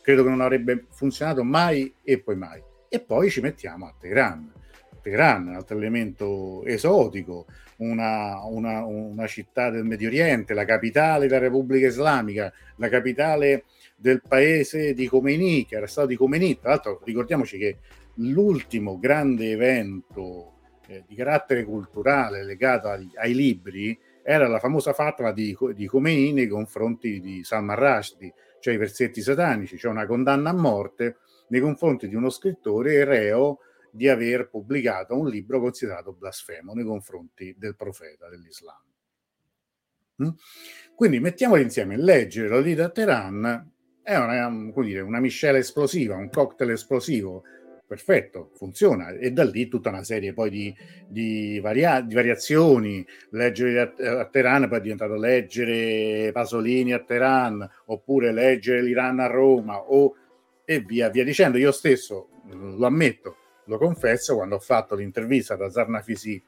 [0.00, 2.62] credo che non avrebbe funzionato mai e poi mai.
[2.88, 4.52] E poi ci mettiamo a Teheran.
[5.00, 7.46] Teheran, un altro elemento esotico,
[7.78, 13.64] una, una, una, città del Medio Oriente, la capitale della Repubblica Islamica, la capitale
[13.96, 16.58] del paese di Khomeini, che era stato di Khomeini.
[16.58, 17.78] Tra l'altro ricordiamoci che
[18.16, 20.54] l'ultimo grande evento
[20.86, 26.32] eh, di carattere culturale legato ai, ai, libri era la famosa fatwa di, di Khomeini
[26.32, 31.16] nei confronti di Salman Rushdie, cioè i versetti satanici, cioè una condanna a morte
[31.48, 33.60] nei confronti di uno scrittore reo
[33.90, 38.82] di aver pubblicato un libro considerato blasfemo nei confronti del profeta dell'Islam.
[40.22, 40.30] Mm?
[40.94, 43.72] Quindi mettiamoli insieme, leggere la Lolita a Teheran
[44.02, 47.42] è una, dire, una miscela esplosiva, un cocktail esplosivo,
[47.86, 50.74] perfetto, funziona, e da lì tutta una serie poi di,
[51.08, 57.68] di, varia, di variazioni, leggere a, a, Teheran poi è diventato leggere Pasolini a Teheran,
[57.86, 60.14] oppure leggere l'Iran a Roma, o,
[60.64, 61.58] e via, via dicendo.
[61.58, 63.36] Io stesso, lo ammetto,
[63.70, 66.42] lo confesso, quando ho fatto l'intervista da Zarnafisi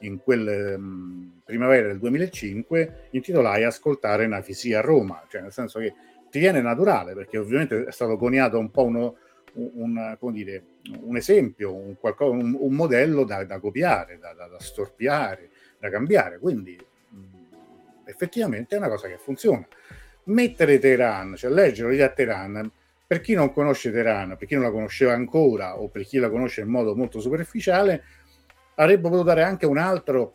[0.00, 5.94] in quel um, primavera del 2005, intitolai Ascoltare Nafisi a Roma, cioè nel senso che
[6.30, 9.16] ti viene naturale, perché ovviamente è stato coniato un po' uno,
[9.54, 10.64] un, dire,
[11.00, 15.88] un esempio, un, qualcosa, un, un modello da, da copiare, da, da, da, storpiare, da
[15.88, 16.76] cambiare, quindi
[17.08, 17.18] mh,
[18.04, 19.66] effettivamente è una cosa che funziona.
[20.24, 22.70] Mettere Teheran, cioè leggere a Teheran,
[23.06, 26.28] per chi non conosce Teheran, per chi non la conosceva ancora o per chi la
[26.28, 28.02] conosce in modo molto superficiale,
[28.74, 30.34] avrebbe potuto dare anche un altro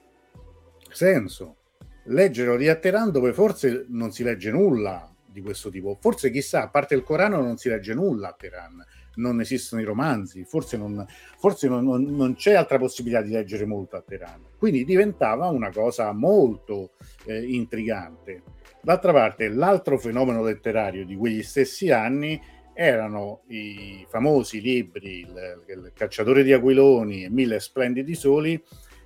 [0.89, 1.57] senso.
[2.05, 5.97] Leggere di Teheran dove forse non si legge nulla di questo tipo.
[5.99, 8.83] Forse chissà, a parte il Corano non si legge nulla a Teheran,
[9.15, 11.05] non esistono i romanzi, forse, non,
[11.37, 14.41] forse non, non, non, c'è altra possibilità di leggere molto a Teheran.
[14.57, 16.91] Quindi diventava una cosa molto
[17.25, 18.43] eh, intrigante.
[18.81, 22.41] D'altra parte, l'altro fenomeno letterario di quegli stessi anni
[22.73, 28.61] erano i famosi libri il, il Cacciatore di Aquiloni e Mille Splendidi Soli,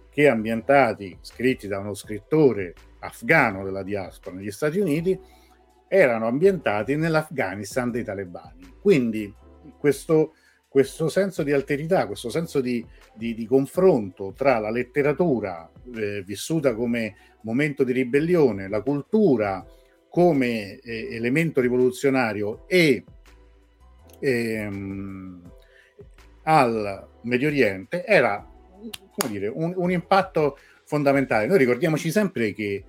[0.09, 5.19] che ambientati, scritti da uno scrittore afgano della diaspora negli Stati Uniti,
[5.87, 8.75] erano ambientati nell'Afghanistan dei talebani.
[8.81, 9.33] Quindi
[9.77, 10.33] questo,
[10.67, 16.73] questo senso di alterità, questo senso di, di, di confronto tra la letteratura eh, vissuta
[16.73, 19.65] come momento di ribellione, la cultura
[20.09, 23.03] come eh, elemento rivoluzionario e
[24.19, 25.41] ehm,
[26.43, 28.47] al Medio Oriente era
[29.17, 31.47] come dire, un, un, impatto fondamentale.
[31.47, 32.83] Noi ricordiamoci sempre che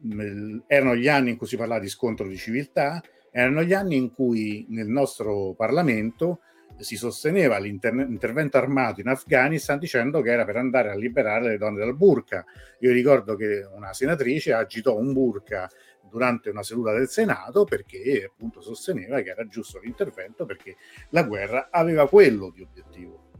[0.00, 3.96] mh, erano gli anni in cui si parlava di scontro di civiltà, erano gli anni
[3.96, 6.40] in cui nel nostro Parlamento
[6.78, 11.78] si sosteneva l'intervento armato in Afghanistan dicendo che era per andare a liberare le donne
[11.78, 12.44] dal burka.
[12.80, 15.70] Io ricordo che una senatrice agitò un burka
[16.16, 20.76] durante una seduta del Senato perché appunto sosteneva che era giusto l'intervento perché
[21.10, 23.32] la guerra aveva quello di obiettivo.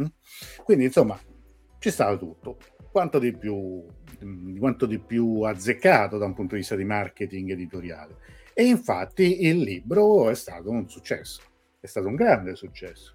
[0.00, 0.06] Mm?
[0.64, 1.20] Quindi insomma
[1.78, 2.56] ci stava tutto,
[2.90, 3.84] quanto di più,
[4.58, 8.16] quanto di più azzeccato da un punto di vista di marketing editoriale.
[8.54, 11.42] E infatti il libro è stato un successo,
[11.80, 13.14] è stato un grande successo.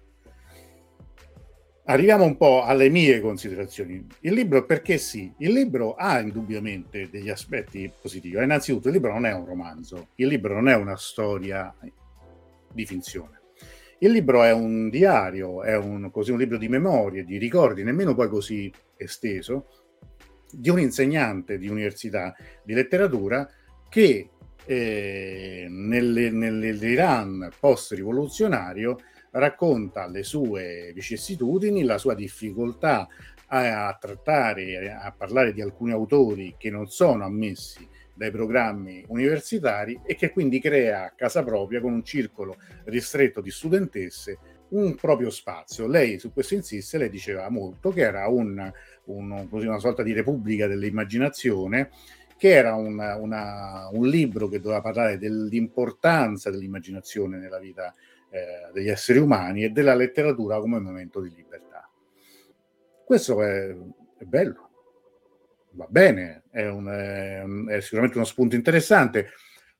[1.90, 4.06] Arriviamo un po' alle mie considerazioni.
[4.20, 5.32] Il libro, perché sì?
[5.38, 8.36] Il libro ha indubbiamente degli aspetti positivi.
[8.36, 11.74] Innanzitutto, il libro non è un romanzo, il libro non è una storia
[12.70, 13.40] di finzione.
[14.00, 18.14] Il libro è un diario, è un, così, un libro di memorie, di ricordi, nemmeno
[18.14, 19.68] poi così esteso,
[20.52, 23.48] di un insegnante di università di letteratura
[23.88, 24.28] che
[24.66, 28.98] eh, nell'Iran post-rivoluzionario
[29.30, 33.06] racconta le sue vicissitudini, la sua difficoltà
[33.46, 40.00] a, a trattare, a parlare di alcuni autori che non sono ammessi dai programmi universitari
[40.04, 44.38] e che quindi crea a casa propria con un circolo ristretto di studentesse
[44.70, 45.86] un proprio spazio.
[45.86, 48.70] Lei su questo insiste, lei diceva molto che era un,
[49.04, 51.90] un, così una sorta di repubblica dell'immaginazione,
[52.36, 57.94] che era una, una, un libro che doveva parlare dell'importanza dell'immaginazione nella vita
[58.30, 61.88] eh, degli esseri umani e della letteratura come momento di libertà.
[63.04, 63.74] Questo è,
[64.18, 64.68] è bello,
[65.72, 67.42] va bene, è, un, è,
[67.74, 69.28] è, sicuramente uno spunto interessante,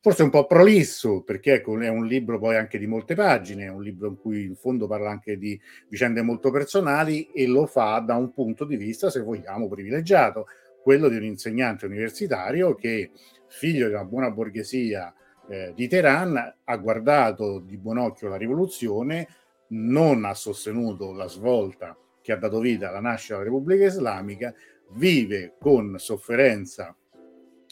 [0.01, 3.71] forse un po' prolisso, perché ecco, è un libro poi anche di molte pagine, è
[3.71, 7.99] un libro in cui in fondo parla anche di vicende molto personali e lo fa
[7.99, 10.47] da un punto di vista, se vogliamo, privilegiato,
[10.83, 13.11] quello di un insegnante universitario che,
[13.49, 15.13] figlio di una buona borghesia,
[15.49, 19.29] eh, di Teheran ha guardato di buon occhio la rivoluzione,
[19.69, 24.55] non ha sostenuto la svolta che ha dato vita alla nascita della Repubblica Islamica,
[24.91, 26.95] vive con sofferenza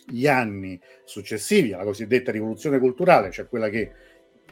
[0.09, 3.93] gli anni successivi alla cosiddetta rivoluzione culturale, cioè quella che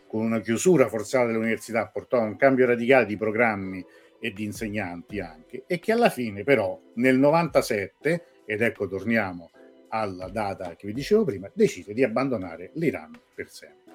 [0.07, 3.85] con una chiusura forzata delle università portò a un cambio radicale di programmi
[4.21, 9.51] e di insegnanti anche, e che alla fine però nel 97, ed ecco torniamo
[9.95, 13.93] alla data che vi dicevo prima, decide di abbandonare l'Iran per sempre.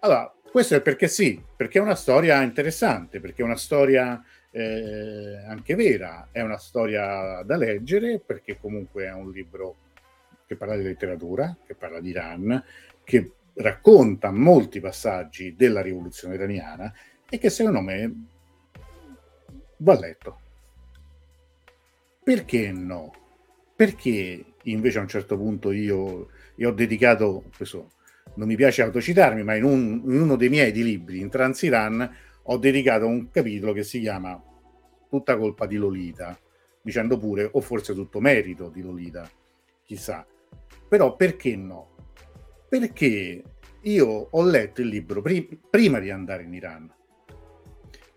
[0.00, 5.44] Allora, questo è perché sì, perché è una storia interessante, perché è una storia eh,
[5.46, 9.76] anche vera, è una storia da leggere, perché comunque è un libro
[10.44, 12.64] che parla di letteratura, che parla di Iran,
[13.04, 16.92] che racconta molti passaggi della rivoluzione iraniana
[17.28, 18.12] e che secondo me
[19.78, 20.40] va letto.
[22.24, 23.12] Perché no?
[23.76, 27.92] Perché invece a un certo punto io, io ho dedicato, questo
[28.34, 32.56] non mi piace autocitarmi, ma in, un, in uno dei miei libri, in Transiran, ho
[32.58, 34.40] dedicato un capitolo che si chiama
[35.08, 36.38] Tutta colpa di Lolita,
[36.82, 39.28] dicendo pure, o forse tutto merito di Lolita,
[39.84, 40.26] chissà.
[40.88, 41.94] Però perché no?
[42.68, 43.42] Perché
[43.80, 46.94] io ho letto il libro pri- prima di andare in Iran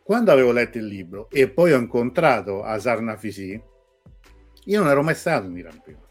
[0.10, 3.62] quando avevo letto il libro e poi ho incontrato Asar Nafisi,
[4.64, 6.09] io non ero mai stato in Iran prima.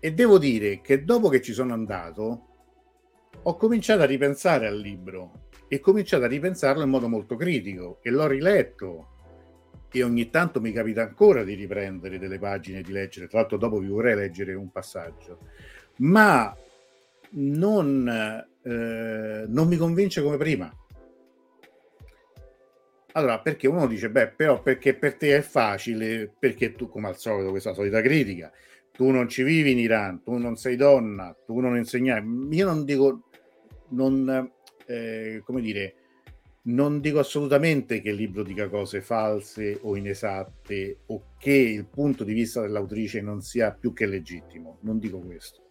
[0.00, 2.46] E devo dire che dopo che ci sono andato,
[3.42, 8.10] ho cominciato a ripensare al libro e cominciato a ripensarlo in modo molto critico e
[8.10, 9.08] l'ho riletto.
[9.92, 13.78] E ogni tanto mi capita ancora di riprendere delle pagine di leggere, tra l'altro dopo
[13.78, 15.38] vi vorrei leggere un passaggio,
[15.96, 16.56] ma
[17.30, 18.08] non,
[18.62, 20.72] eh, non mi convince come prima.
[23.12, 27.18] Allora, perché uno dice, beh, però perché per te è facile, perché tu, come al
[27.18, 28.52] solito, questa solita critica,
[29.00, 32.10] tu non ci vivi in Iran, tu non sei donna, tu non insegni.
[32.50, 33.30] Io non dico,
[33.92, 34.52] non,
[34.84, 35.94] eh, come dire,
[36.64, 42.24] non dico assolutamente che il libro dica cose false o inesatte o che il punto
[42.24, 45.70] di vista dell'autrice non sia più che legittimo, non dico questo.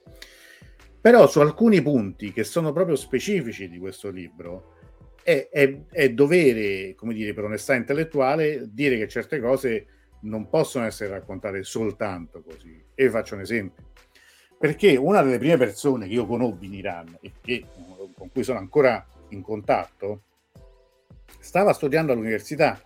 [1.00, 4.74] Però su alcuni punti che sono proprio specifici di questo libro,
[5.22, 9.86] è, è, è, dovere, come dire, per onestà intellettuale, dire che certe cose
[10.22, 12.84] non possono essere raccontate soltanto così.
[12.94, 13.92] E vi faccio un esempio.
[14.58, 17.66] Perché una delle prime persone che io conobbi in Iran e che,
[18.16, 20.24] con cui sono ancora in contatto,
[21.40, 22.82] stava studiando all'università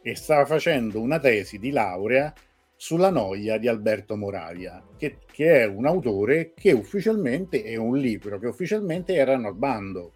[0.00, 2.32] e stava facendo una tesi di laurea
[2.74, 8.38] sulla noia di Alberto Moravia, che, che, è un autore che ufficialmente è un libro
[8.38, 10.12] che ufficialmente erano al bando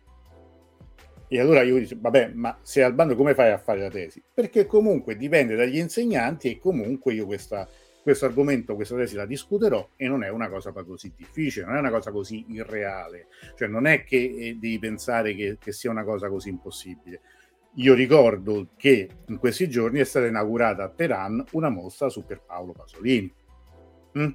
[1.33, 4.23] e allora io dico, vabbè, ma se al bando come fai a fare la tesi?
[4.35, 7.67] Perché comunque dipende dagli insegnanti e comunque io questa,
[8.03, 11.79] questo argomento, questa tesi la discuterò e non è una cosa così difficile, non è
[11.79, 16.05] una cosa così irreale, cioè non è che eh, devi pensare che, che sia una
[16.05, 17.23] cosa così impossibile.
[17.77, 22.73] Io ricordo che in questi giorni è stata inaugurata a Teheran una mostra su Pierpaolo
[22.73, 23.33] Pasolini.
[24.19, 24.29] Mm?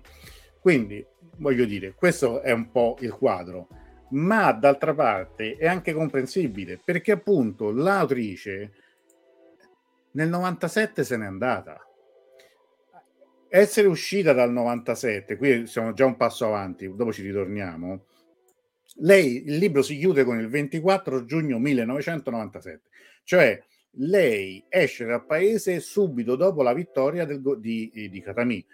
[0.60, 1.06] Quindi,
[1.38, 3.68] voglio dire, questo è un po' il quadro
[4.10, 8.72] ma d'altra parte è anche comprensibile perché appunto l'autrice
[10.12, 11.82] nel 97 se n'è andata.
[13.50, 18.06] Essere uscita dal 97, qui siamo già un passo avanti, dopo ci ritorniamo.
[19.00, 22.82] Lei, il libro si chiude con il 24 giugno 1997,
[23.24, 23.62] cioè
[24.00, 28.66] lei esce dal paese subito dopo la vittoria del, di, di Katami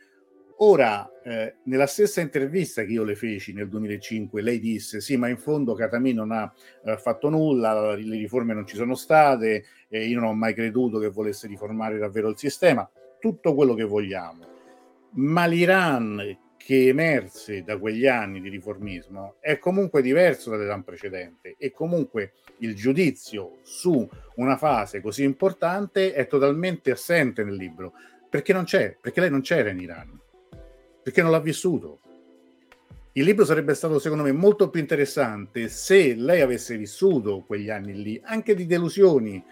[0.65, 5.27] Ora, eh, nella stessa intervista che io le feci nel 2005, lei disse: Sì, ma
[5.27, 6.53] in fondo Katami non ha
[6.85, 10.99] eh, fatto nulla, le riforme non ci sono state, eh, io non ho mai creduto
[10.99, 14.45] che volesse riformare davvero il sistema, tutto quello che vogliamo.
[15.15, 21.71] Ma l'Iran che emerse da quegli anni di riformismo è comunque diverso dall'Iran precedente e
[21.71, 27.91] comunque il giudizio su una fase così importante è totalmente assente nel libro
[28.29, 30.21] perché non c'è, perché lei non c'era in Iran
[31.03, 31.99] perché non l'ha vissuto.
[33.15, 38.01] Il libro sarebbe stato secondo me molto più interessante se lei avesse vissuto quegli anni
[38.01, 39.43] lì, anche di delusioni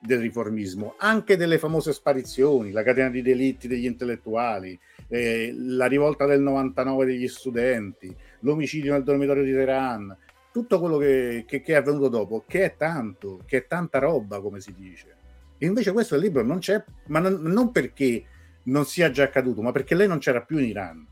[0.00, 6.26] del riformismo, anche delle famose sparizioni, la catena di delitti degli intellettuali, eh, la rivolta
[6.26, 10.16] del 99 degli studenti, l'omicidio nel dormitorio di Teheran,
[10.52, 14.40] tutto quello che, che, che, è avvenuto dopo, che è tanto, che è tanta roba,
[14.40, 15.16] come si dice.
[15.56, 18.24] E invece questo libro non c'è, ma non, non perché
[18.64, 21.06] non sia già accaduto, ma perché lei non c'era più in Iran.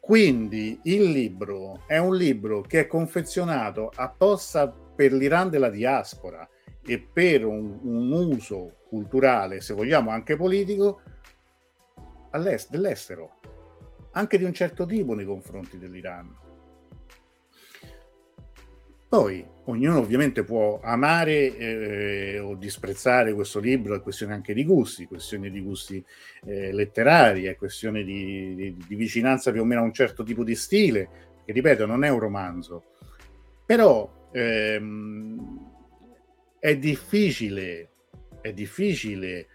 [0.00, 6.48] Quindi il libro è un libro che è confezionato apposta per l'Iran della diaspora
[6.82, 11.02] e per un, un uso culturale, se vogliamo anche politico,
[12.70, 13.38] dell'estero,
[14.12, 16.34] anche di un certo tipo nei confronti dell'Iran.
[19.08, 25.06] Poi ognuno ovviamente può amare eh, o disprezzare questo libro, è questione anche di gusti,
[25.06, 26.04] questione di gusti
[26.44, 30.44] eh, letterari, è questione di, di, di, vicinanza più o meno a un certo tipo
[30.44, 31.08] di stile,
[31.44, 32.84] che ripeto non è un romanzo,
[33.64, 35.66] però ehm,
[36.58, 37.88] è difficile
[38.40, 39.46] è difficile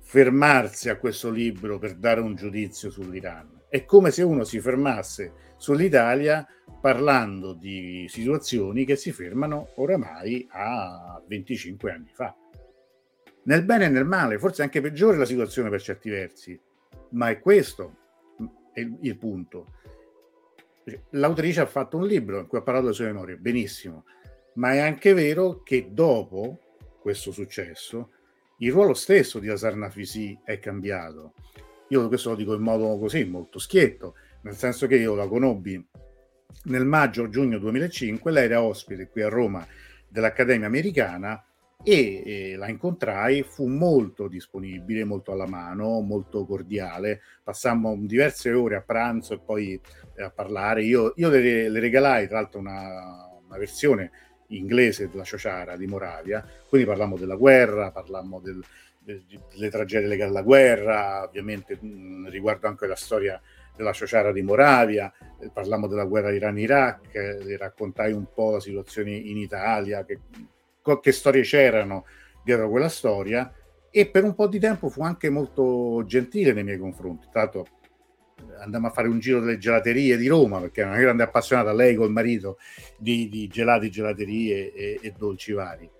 [0.00, 3.64] fermarsi a questo libro per dare un giudizio sull'Iran.
[3.68, 6.46] È come se uno si fermasse sull'Italia
[6.80, 12.34] parlando di situazioni che si fermano oramai a 25 anni fa.
[13.44, 16.60] Nel bene e nel male, forse anche peggiore la situazione per certi versi,
[17.10, 17.96] ma è questo
[18.74, 19.74] il, il punto.
[21.10, 24.04] L'autrice ha fatto un libro in cui ha parlato delle sue memorie, benissimo,
[24.54, 26.60] ma è anche vero che dopo
[27.00, 28.10] questo successo
[28.58, 31.34] il ruolo stesso di Asar Nafisi è cambiato.
[31.88, 35.86] Io questo lo dico in modo così, molto schietto, nel senso che io la conobbi
[36.64, 39.66] nel maggio-giugno 2005, lei era ospite qui a Roma
[40.08, 41.42] dell'Accademia Americana
[41.82, 48.76] e eh, la incontrai, fu molto disponibile, molto alla mano, molto cordiale, passammo diverse ore
[48.76, 49.80] a pranzo e poi
[50.16, 50.82] eh, a parlare.
[50.82, 54.10] Io, io le, le, regalai tra l'altro una, una versione
[54.48, 58.62] inglese della Ciociara di Moravia, quindi parlammo della guerra, parlammo del,
[59.00, 63.40] delle tragedie legate alla guerra, ovviamente mh, riguardo anche la storia
[63.76, 65.12] della Ciociara di Moravia,
[65.52, 70.20] parlammo della guerra Iran-Iraq, eh, le raccontai un po' la situazione in Italia, che,
[71.00, 72.04] che storie c'erano
[72.44, 73.52] dietro quella storia
[73.90, 77.28] e per un po' di tempo fu anche molto gentile nei miei confronti.
[77.30, 77.66] Tra l'altro
[78.58, 81.94] andammo a fare un giro delle gelaterie di Roma perché è una grande appassionata lei
[81.94, 82.58] col marito
[82.98, 85.90] di, di gelati, gelaterie e, e, dolci vari.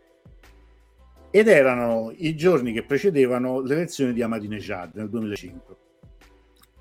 [1.30, 5.76] Ed erano i giorni che precedevano le elezioni di Ahmadinejad nel 2005.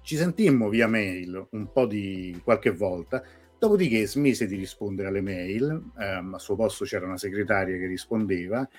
[0.06, 3.24] Ci sentimmo via mail un po' di qualche volta,
[3.58, 5.64] dopodiché smise di rispondere alle mail,
[5.98, 8.70] ehm, al suo posto c'era una segretaria che rispondeva,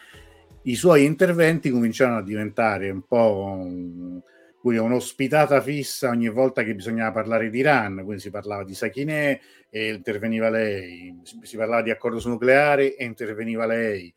[0.62, 4.20] i suoi interventi cominciarono a diventare un po' un,
[4.62, 9.94] un'ospitata fissa ogni volta che bisognava parlare di Iran, quindi si parlava di Sakineh e
[9.94, 11.12] interveniva lei,
[11.42, 14.14] si parlava di accordo su nucleare e interveniva lei.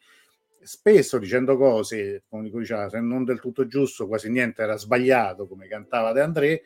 [0.62, 5.68] Spesso dicendo cose, come diceva, se non del tutto giusto, quasi niente era sbagliato, come
[5.68, 6.62] cantava De André,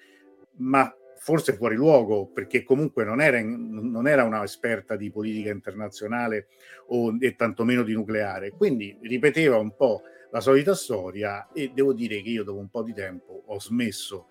[0.57, 0.93] ma
[1.23, 6.47] forse fuori luogo, perché comunque non era, non era una esperta di politica internazionale
[6.87, 8.51] o, e tantomeno di nucleare.
[8.51, 10.01] Quindi ripeteva un po'
[10.31, 14.27] la solita storia e devo dire che io dopo un po' di tempo ho smesso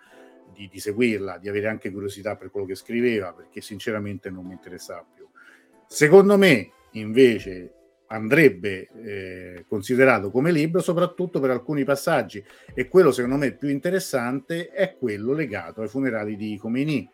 [0.53, 4.53] di, di, seguirla, di avere anche curiosità per quello che scriveva, perché sinceramente non mi
[4.53, 5.27] interessava più.
[5.87, 7.73] Secondo me, invece,
[8.13, 12.43] andrebbe eh, considerato come libro soprattutto per alcuni passaggi.
[12.75, 17.09] E quello secondo me più interessante è quello legato ai funerali di Khomeini.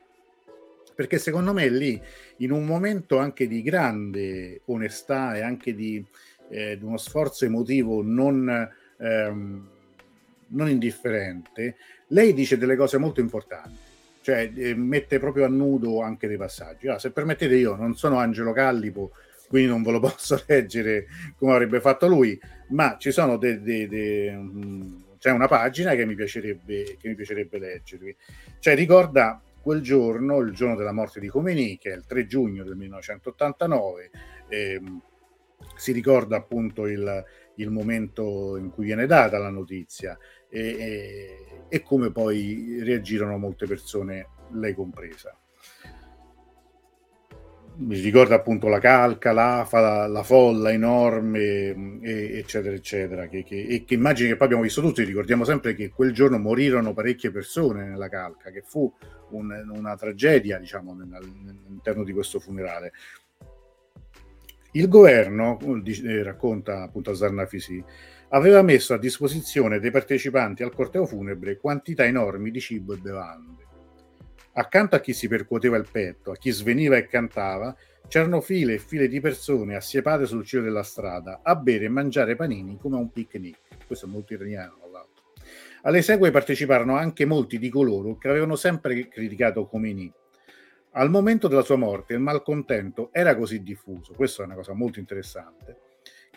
[0.94, 2.00] Perché secondo me lì
[2.38, 6.04] in un momento anche di grande onestà e anche di,
[6.48, 8.68] eh, di uno sforzo emotivo non
[8.98, 9.68] ehm,
[10.48, 11.76] non indifferente,
[12.08, 13.76] lei dice delle cose molto importanti,
[14.22, 16.88] cioè eh, mette proprio a nudo anche dei passaggi.
[16.88, 19.12] Ah, se permettete, io non sono Angelo Callipo,
[19.48, 22.38] quindi non ve lo posso leggere come avrebbe fatto lui,
[22.68, 27.14] ma ci sono de, de, de, um, c'è una pagina che mi piacerebbe, che mi
[27.14, 28.16] piacerebbe leggervi.
[28.60, 32.62] Cioè ricorda quel giorno, il giorno della morte di Khomeini, che è il 3 giugno
[32.62, 34.10] del 1989,
[34.48, 35.00] ehm,
[35.74, 37.24] si ricorda appunto il,
[37.56, 40.16] il momento in cui viene data la notizia
[40.48, 41.36] e, e,
[41.68, 45.36] e come poi reagirono molte persone, lei compresa
[47.80, 53.26] mi ricorda appunto la calca, l'afa, la, la folla enorme, e, eccetera, eccetera.
[53.28, 55.04] Che, che, e che immagini che poi abbiamo visto tutti.
[55.04, 58.92] Ricordiamo sempre che quel giorno morirono parecchie persone nella calca, che fu
[59.30, 62.92] un, una tragedia, diciamo, all'interno di questo funerale.
[64.72, 67.82] Il governo, eh, racconta appunto Zarnafisi,
[68.30, 73.57] aveva messo a disposizione dei partecipanti al corteo funebre quantità enormi di cibo e bevande.
[74.58, 77.76] Accanto a chi si percuoteva il petto, a chi sveniva e cantava,
[78.08, 82.34] c'erano file e file di persone assiepate sul cielo della strada a bere e mangiare
[82.34, 83.58] panini come a un picnic.
[83.86, 84.76] Questo è molto italiano.
[85.82, 90.12] Alle segue parteciparono anche molti di coloro che avevano sempre criticato Khomeini
[90.92, 94.98] al momento della sua morte il malcontento era così diffuso, questa è una cosa molto
[94.98, 95.78] interessante,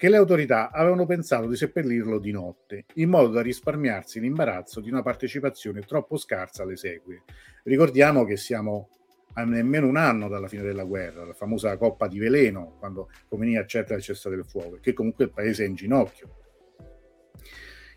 [0.01, 4.89] che le autorità avevano pensato di seppellirlo di notte, in modo da risparmiarsi l'imbarazzo di
[4.89, 7.21] una partecipazione troppo scarsa alle esequie.
[7.65, 8.89] Ricordiamo che siamo
[9.33, 13.57] a nemmeno un anno dalla fine della guerra, la famosa coppa di veleno, quando Khomeini
[13.57, 16.35] accetta il cessate del fuoco, che comunque il paese è in ginocchio.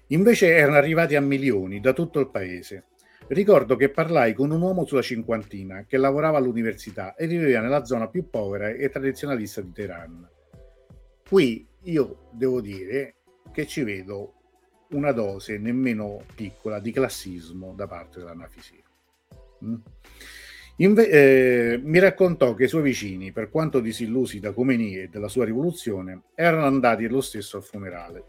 [0.09, 2.89] Invece erano arrivati a milioni da tutto il paese
[3.29, 8.09] Ricordo che parlai con un uomo sulla cinquantina che lavorava all'università e viveva nella zona
[8.09, 10.29] più povera e tradizionalista di Teheran.
[11.27, 13.17] Qui io devo dire
[13.53, 14.35] che ci vedo
[14.91, 18.83] una dose nemmeno piccola di classismo da parte della Nafisi.
[19.65, 19.75] Mm?
[20.79, 25.29] Inve- eh, mi raccontò che i suoi vicini, per quanto disillusi da Khomeini e della
[25.29, 28.25] sua rivoluzione, erano andati lo stesso al funerale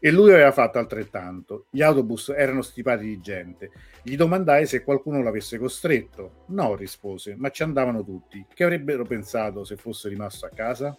[0.00, 1.66] E lui aveva fatto altrettanto.
[1.70, 3.70] Gli autobus erano stipati di gente.
[4.02, 6.44] Gli domandai se qualcuno l'avesse costretto.
[6.48, 8.44] No, rispose, ma ci andavano tutti.
[8.52, 10.98] Che avrebbero pensato se fosse rimasto a casa?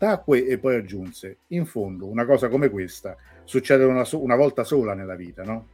[0.00, 4.64] Tacque e poi aggiunse: In fondo, una cosa come questa succede una, so- una volta
[4.64, 5.68] sola nella vita, no?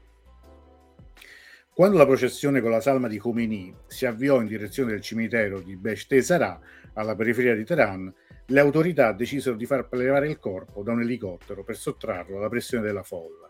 [1.72, 5.76] Quando la processione con la salma di Khomeini si avviò in direzione del cimitero di
[5.76, 6.58] Besh Sarà,
[6.94, 8.12] alla periferia di Teheran,
[8.46, 12.84] le autorità decisero di far prelevare il corpo da un elicottero per sottrarlo alla pressione
[12.84, 13.48] della folla.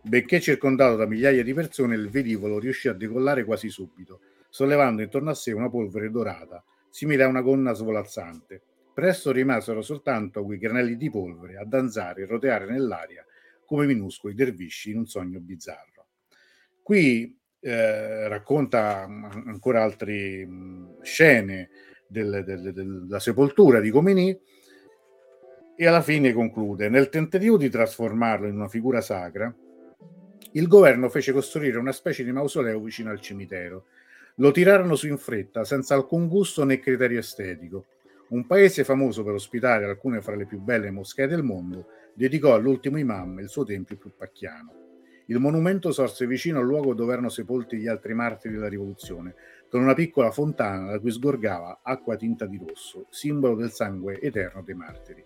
[0.00, 5.30] Benché circondato da migliaia di persone, il velivolo riuscì a decollare quasi subito, sollevando intorno
[5.30, 8.62] a sé una polvere dorata, simile a una gonna svolazzante.
[8.98, 13.24] Presto rimasero soltanto quei granelli di polvere a danzare e roteare nell'aria
[13.64, 16.08] come minuscoli dervisci in un sogno bizzarro.
[16.82, 20.48] Qui eh, racconta ancora altre
[21.02, 21.70] scene
[22.08, 24.36] del, del, della sepoltura di Comini
[25.76, 29.54] e alla fine conclude, nel tentativo di trasformarlo in una figura sacra,
[30.54, 33.84] il governo fece costruire una specie di mausoleo vicino al cimitero.
[34.38, 37.86] Lo tirarono su in fretta, senza alcun gusto né criterio estetico.
[38.30, 42.98] Un paese famoso per ospitare alcune fra le più belle moschee del mondo dedicò all'ultimo
[42.98, 44.74] imam il suo tempio più pacchiano.
[45.26, 49.34] Il monumento sorse vicino al luogo dove erano sepolti gli altri martiri della rivoluzione,
[49.70, 54.62] con una piccola fontana da cui sgorgava acqua tinta di rosso, simbolo del sangue eterno
[54.62, 55.24] dei martiri.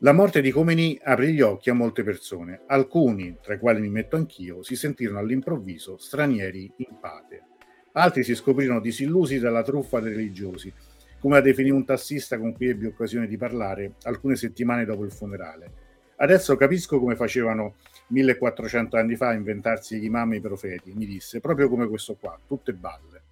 [0.00, 2.62] La morte di Khomeini aprì gli occhi a molte persone.
[2.66, 7.44] Alcuni, tra i quali mi metto anch'io, si sentirono all'improvviso stranieri in patria.
[7.92, 10.72] Altri si scoprirono disillusi dalla truffa dei religiosi,
[11.20, 15.12] come la definì un tassista con cui ebbi occasione di parlare alcune settimane dopo il
[15.12, 15.88] funerale.
[16.16, 17.76] Adesso capisco come facevano
[18.08, 22.16] 1400 anni fa a inventarsi gli imam e i profeti, mi disse, proprio come questo
[22.16, 23.22] qua, tutte balle.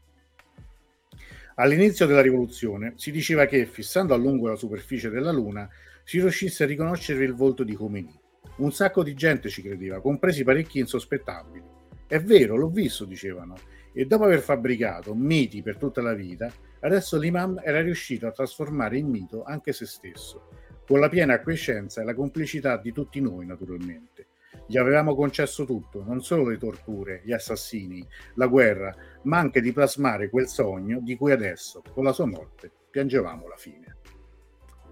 [1.57, 5.69] All'inizio della rivoluzione si diceva che, fissando a lungo la superficie della Luna,
[6.05, 8.21] si riuscisse a riconoscere il volto di Khomeini.
[8.57, 11.63] Un sacco di gente ci credeva, compresi parecchi insospettabili.
[12.07, 13.57] È vero, l'ho visto, dicevano,
[13.99, 16.49] e dopo aver fabbricato miti per tutta la vita,
[16.83, 20.51] adesso l'imam era riuscito a trasformare in mito anche se stesso,
[20.87, 24.29] con la piena acquiescenza e la complicità di tutti noi, naturalmente.
[24.69, 29.73] Gli avevamo concesso tutto, non solo le torture, gli assassini, la guerra, ma anche di
[29.73, 33.97] plasmare quel sogno di cui adesso, con la sua morte, piangevamo la fine.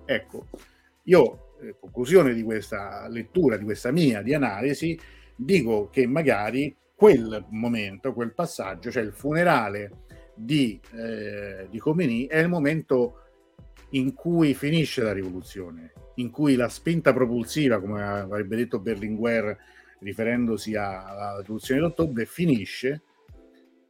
[0.04, 0.48] Ecco,
[1.04, 4.98] io, in conclusione di questa lettura, di questa mia di analisi,
[5.36, 12.38] dico che magari quel momento, quel passaggio, cioè il funerale di, eh, di Khomeini, è
[12.38, 13.20] il momento
[13.90, 19.57] in cui finisce la rivoluzione, in cui la spinta propulsiva, come avrebbe detto Berlinguer
[20.01, 23.03] riferendosi alla rivoluzione d'ottobre, finisce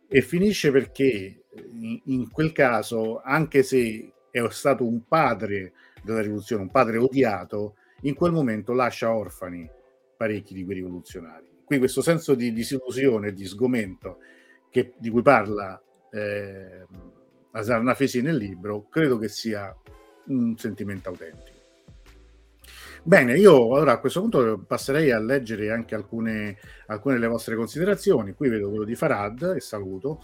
[0.09, 6.63] e finisce perché in, in quel caso, anche se è stato un padre della rivoluzione,
[6.63, 9.69] un padre odiato, in quel momento lascia orfani
[10.17, 11.56] parecchi di quei rivoluzionari.
[11.67, 14.19] Qui questo senso di disillusione, di sgomento
[14.71, 16.87] che, di cui parla eh,
[17.51, 19.77] Asar Nafesi nel libro, credo che sia
[20.27, 21.57] un sentimento autentico.
[23.03, 26.57] Bene, io allora a questo punto passerei a leggere anche alcune,
[26.87, 28.33] alcune delle vostre considerazioni.
[28.35, 30.21] Qui vedo quello di Farad e saluto.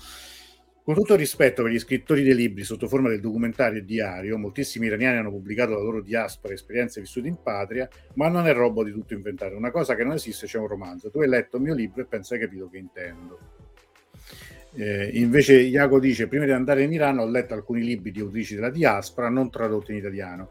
[0.84, 4.86] Con tutto rispetto per gli scrittori dei libri sotto forma del documentario e diario, moltissimi
[4.86, 8.82] iraniani hanno pubblicato la loro diaspora e esperienze vissute in patria, ma non è roba
[8.82, 9.54] di tutto inventare.
[9.54, 11.08] Una cosa che non esiste c'è un romanzo.
[11.08, 13.38] Tu hai letto il mio libro e penso hai capito che intendo.
[14.74, 18.56] Eh, invece Iago dice, prima di andare in Iran ho letto alcuni libri di autrici
[18.56, 20.48] della diaspora non tradotti in italiano.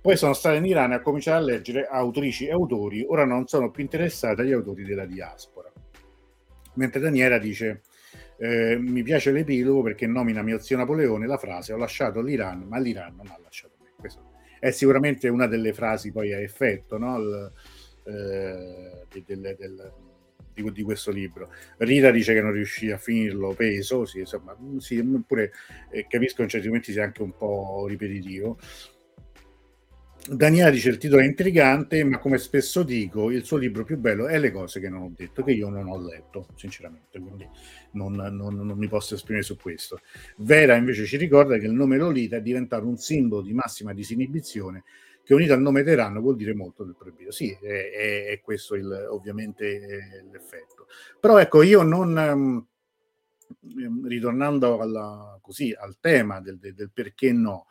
[0.00, 3.48] Poi sono stato in Iran e ho cominciato a leggere autrici e autori, ora non
[3.48, 5.72] sono più interessato agli autori della diaspora.
[6.74, 7.82] Mentre Daniela dice,
[8.42, 12.78] eh, mi piace l'epilogo perché nomina mio zio Napoleone la frase ho lasciato l'Iran, ma
[12.78, 13.92] l'Iran non ha lasciato me.
[13.96, 17.18] Questo è sicuramente una delle frasi poi a effetto no?
[17.18, 17.52] Il,
[18.04, 19.92] eh, del, del
[20.54, 21.50] di, di, questo libro.
[21.78, 25.52] Rita dice che non riuscì a finirlo peso, sì, insomma, sì, pure
[25.90, 28.58] eh, capisco in certi momenti sia anche un po' ripetitivo.
[30.28, 34.28] Daniela dice il titolo è intrigante, ma come spesso dico, il suo libro più bello
[34.28, 37.48] è Le cose che non ho detto, che io non ho letto, sinceramente, quindi
[37.92, 40.00] non, non, non mi posso esprimere su questo.
[40.36, 44.84] Vera invece ci ricorda che il nome Lolita è diventato un simbolo di massima disinibizione
[45.24, 47.30] che unito al nome Teheran vuol dire molto del proibito.
[47.30, 50.86] Sì, è, è, questo il, ovviamente l'effetto.
[51.18, 52.16] Però ecco, io non...
[52.16, 52.66] Um,
[54.04, 57.66] ritornando alla, così, al tema del, del, perché no,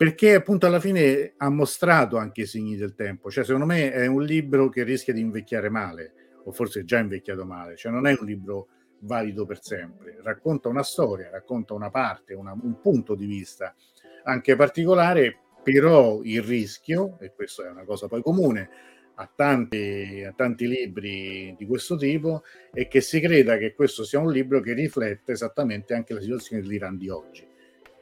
[0.00, 4.06] perché appunto alla fine ha mostrato anche i segni del tempo, cioè secondo me è
[4.06, 8.06] un libro che rischia di invecchiare male, o forse è già invecchiato male, cioè non
[8.06, 8.68] è un libro
[9.00, 13.74] valido per sempre, racconta una storia, racconta una parte, una, un punto di vista
[14.22, 18.70] anche particolare però il rischio, e questa è una cosa poi comune
[19.16, 22.42] a tanti, a tanti libri di questo tipo
[22.72, 26.62] e che si creda che questo sia un libro che riflette esattamente anche la situazione
[26.62, 27.46] dell'Iran di oggi,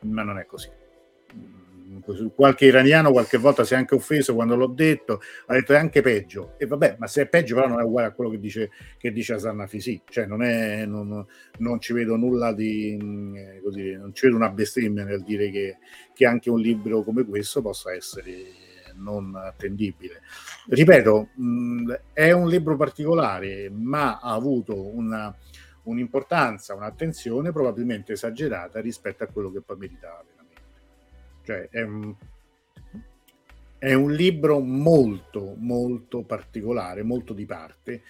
[0.02, 0.86] ma non è così
[2.34, 6.00] qualche iraniano qualche volta si è anche offeso quando l'ho detto, ha detto è anche
[6.00, 6.54] peggio.
[6.58, 9.12] E vabbè, ma se è peggio però non è uguale a quello che dice, che
[9.12, 11.26] dice Asanna Fisi, cioè non, è, non,
[11.58, 12.96] non ci vedo nulla di,
[13.36, 15.78] eh, così, non ci vedo una bestemmia nel dire che,
[16.12, 18.66] che anche un libro come questo possa essere
[18.96, 20.22] non attendibile.
[20.68, 25.34] Ripeto, mh, è un libro particolare, ma ha avuto una,
[25.84, 30.24] un'importanza, un'attenzione probabilmente esagerata rispetto a quello che poi meritava.
[31.48, 32.14] Cioè, è un,
[33.78, 38.02] è un libro molto, molto particolare, molto di parte,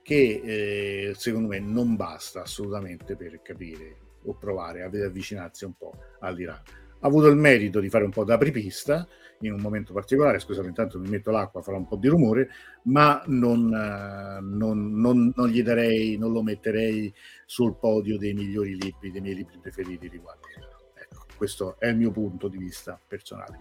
[0.00, 5.92] che eh, secondo me non basta assolutamente per capire o provare ad avvicinarsi un po'
[6.20, 6.62] all'Iran.
[7.00, 9.08] Ha avuto il merito di fare un po' da apripista
[9.40, 12.48] in un momento particolare, scusate, intanto mi metto l'acqua, farà un po' di rumore,
[12.84, 17.12] ma non, non, non, non, gli darei, non lo metterei
[17.44, 20.63] sul podio dei migliori libri, dei miei libri preferiti riguardo.
[21.44, 23.58] Questo è il mio punto di vista personale.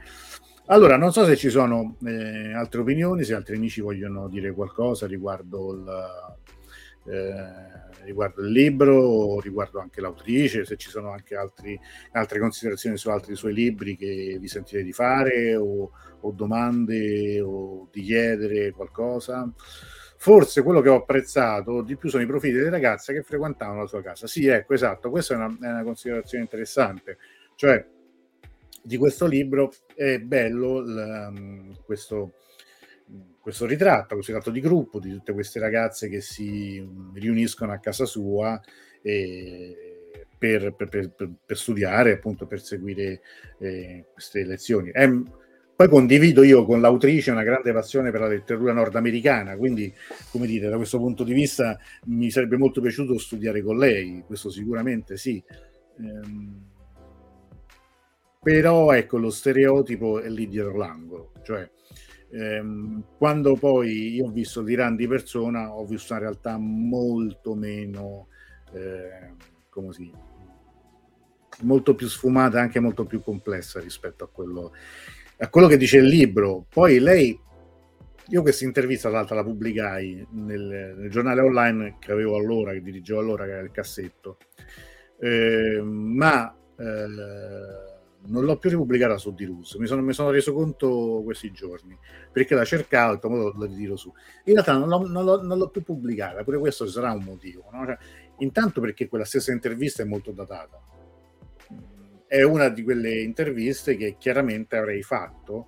[0.68, 5.06] Allora, non so se ci sono eh, altre opinioni, se altri amici vogliono dire qualcosa
[5.06, 11.78] riguardo il, eh, riguardo il libro o riguardo anche l'autrice, se ci sono anche altri,
[12.14, 17.90] altre considerazioni su altri suoi libri che vi sentite di fare o, o domande o
[17.92, 19.52] di chiedere qualcosa.
[20.16, 23.88] Forse quello che ho apprezzato di più sono i profili delle ragazze che frequentavano la
[23.88, 24.26] sua casa.
[24.26, 27.18] Sì, ecco, esatto, questa è una, è una considerazione interessante
[27.56, 27.86] cioè,
[28.82, 32.34] di questo libro è bello l, mm, questo,
[33.40, 38.06] questo ritratto, questo ritratto di gruppo di tutte queste ragazze che si riuniscono a casa
[38.06, 38.60] sua
[39.02, 43.22] e, per, per, per, per, studiare, appunto per seguire
[43.60, 44.92] eh, queste lezioni.
[44.92, 45.10] È,
[45.76, 49.92] poi condivido io con l'autrice una grande passione per la letteratura nordamericana, quindi,
[50.32, 54.50] come dite, da questo punto di vista mi sarebbe molto piaciuto studiare con lei, questo
[54.50, 55.42] sicuramente sì.
[56.00, 56.72] Ehm,
[58.44, 61.68] però ecco lo stereotipo è lì dietro l'angolo, cioè
[62.32, 68.28] ehm, quando poi io ho visto l'Iran di persona ho visto una realtà molto meno,
[68.74, 69.34] eh,
[69.70, 70.12] come si
[71.62, 74.74] molto più sfumata, anche molto più complessa rispetto a quello,
[75.38, 76.66] a quello che dice il libro.
[76.68, 77.40] Poi lei,
[78.28, 82.82] io questa intervista tra l'altro la pubblicai nel, nel, giornale online che avevo allora, che
[82.82, 84.38] dirigevo allora, che era il cassetto,
[85.20, 86.54] eh, ma...
[86.78, 87.93] Eh,
[88.26, 91.98] non l'ho più ripubblicata su di Rus, mi sono, mi sono, reso conto questi giorni,
[92.32, 94.14] perché la cercavo, e poi la ritiro su.
[94.46, 97.68] In realtà non l'ho, non, l'ho, non l'ho, più pubblicata, pure questo sarà un motivo.
[97.72, 97.86] No?
[97.86, 97.98] Cioè,
[98.38, 100.82] intanto perché quella stessa intervista è molto datata.
[102.26, 105.68] È una di quelle interviste che chiaramente avrei fatto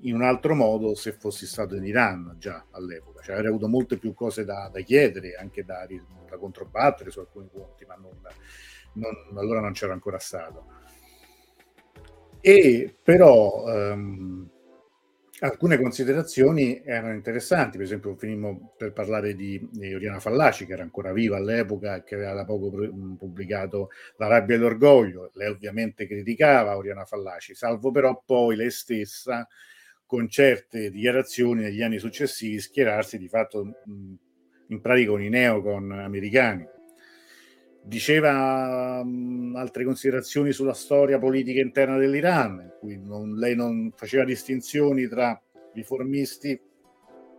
[0.00, 3.22] in un altro modo se fossi stato in Iran già all'epoca.
[3.22, 5.86] Cioè avrei avuto molte più cose da, da chiedere, anche da,
[6.28, 8.18] da, controbattere su alcuni punti, ma non,
[8.94, 10.84] non, allora non c'era ancora stato
[12.40, 14.48] e però um,
[15.40, 20.82] alcune considerazioni erano interessanti, per esempio finimmo per parlare di, di Oriana Fallaci che era
[20.82, 22.70] ancora viva all'epoca che aveva da poco
[23.18, 29.46] pubblicato La rabbia e l'orgoglio, lei ovviamente criticava Oriana Fallaci, salvo però poi lei stessa
[30.06, 33.82] con certe dichiarazioni negli anni successivi schierarsi di fatto
[34.68, 36.74] in pratica con i neocon americani
[37.86, 44.24] diceva um, altre considerazioni sulla storia politica interna dell'Iran, in cui non, lei non faceva
[44.24, 45.40] distinzioni tra
[45.72, 46.60] riformisti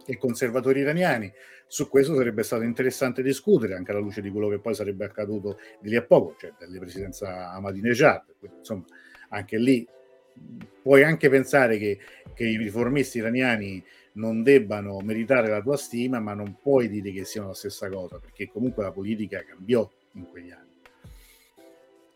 [0.05, 1.31] e conservatori iraniani.
[1.67, 5.57] Su questo sarebbe stato interessante discutere, anche alla luce di quello che poi sarebbe accaduto
[5.81, 8.23] di lì a poco, cioè delle presidenza Ahmadinejad.
[8.39, 8.85] Quindi, insomma,
[9.29, 9.85] anche lì
[10.81, 11.99] puoi anche pensare che,
[12.33, 13.83] che i riformisti iraniani
[14.13, 18.17] non debbano meritare la tua stima, ma non puoi dire che siano la stessa cosa,
[18.17, 20.65] perché comunque la politica cambiò in quegli anni.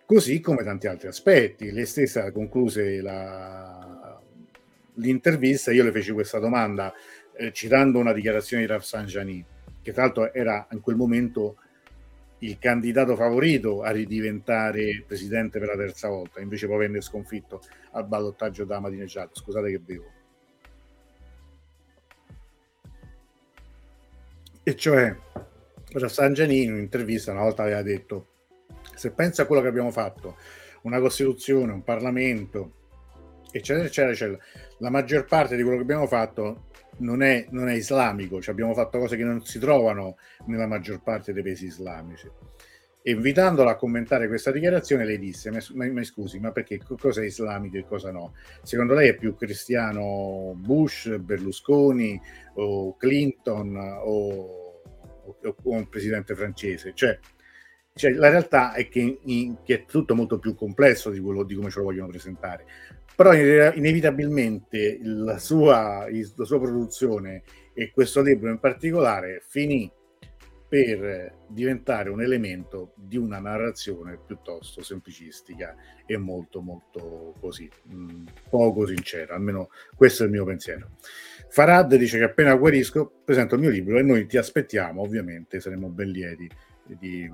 [0.06, 1.72] Così come tanti altri aspetti.
[1.72, 4.20] Lei stessa concluse la,
[4.96, 6.94] l'intervista, io le feci questa domanda
[7.38, 9.46] eh, citando una dichiarazione di Rafsanjani,
[9.82, 11.58] che tra l'altro era in quel momento
[12.40, 17.62] il candidato favorito a ridiventare presidente per la terza volta, invece poi venne sconfitto
[17.92, 19.30] al ballottaggio da Ahmadinejad.
[19.32, 20.06] Scusate che bevo.
[24.64, 25.16] E cioè,
[25.94, 28.28] Rafsanjani in un'intervista una volta aveva detto
[28.96, 30.38] se pensa a quello che abbiamo fatto,
[30.84, 32.74] una Costituzione, un Parlamento,
[33.52, 34.38] eccetera, eccetera, eccetera,
[34.78, 36.68] la maggior parte di quello che abbiamo fatto
[36.98, 41.02] non è, non è islamico, cioè abbiamo fatto cose che non si trovano nella maggior
[41.02, 42.30] parte dei paesi islamici.
[43.04, 47.26] E invitandola a commentare questa dichiarazione, lei disse: Ma, ma scusi, ma perché cosa è
[47.26, 48.36] islamico e cosa no?
[48.62, 52.22] Secondo lei è più cristiano Bush, Berlusconi
[52.56, 54.61] o Clinton o,
[55.44, 56.92] o, un presidente francese?
[56.94, 57.18] Cioè,
[57.94, 61.56] cioè, la realtà è che, in, che, è tutto molto più complesso di, quello, di
[61.56, 62.66] come ce lo vogliono presentare.
[63.16, 69.92] Però inevitabilmente la sua, la sua produzione e questo libro in particolare finì
[70.72, 75.76] per diventare un elemento di una narrazione piuttosto semplicistica
[76.06, 80.92] e molto molto così mh, mm, poco sincera, almeno questo è il mio pensiero.
[81.52, 85.90] Farad dice che appena guarisco presento il mio libro e noi ti aspettiamo, ovviamente saremo
[85.90, 86.50] ben lieti
[86.86, 87.30] di,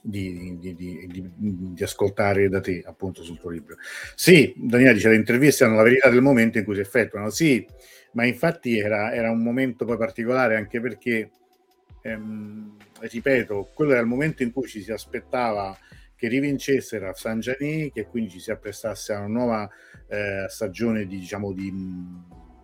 [0.00, 3.74] di, di, di, ascoltare da te appunto sul tuo libro.
[4.14, 7.66] Sì, Daniele dice le interviste hanno la verità del momento in cui si effettuano, sì,
[8.12, 11.30] ma infatti era, era un momento poi particolare anche perché
[12.02, 15.76] ehm, ripeto, quello era il momento in cui ci si aspettava
[16.14, 19.68] che rivincesse Rafsanjani, che quindi ci si apprestasse a una nuova
[20.06, 21.72] eh, stagione di, diciamo, di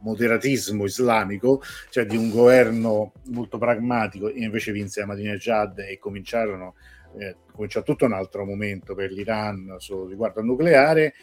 [0.05, 6.75] moderatismo islamico, cioè di un governo molto pragmatico, e invece vinse Ahmadinejad e cominciarono,
[7.19, 11.15] eh, cominciò tutto un altro momento per l'Iran su, riguardo al nucleare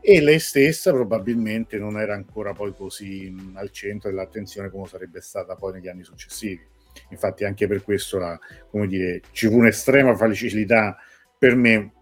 [0.00, 5.20] e lei stessa probabilmente non era ancora poi così mh, al centro dell'attenzione come sarebbe
[5.20, 6.64] stata poi negli anni successivi.
[7.10, 8.38] Infatti anche per questo la,
[8.86, 10.96] dire, ci fu un'estrema facilità
[11.36, 11.92] per me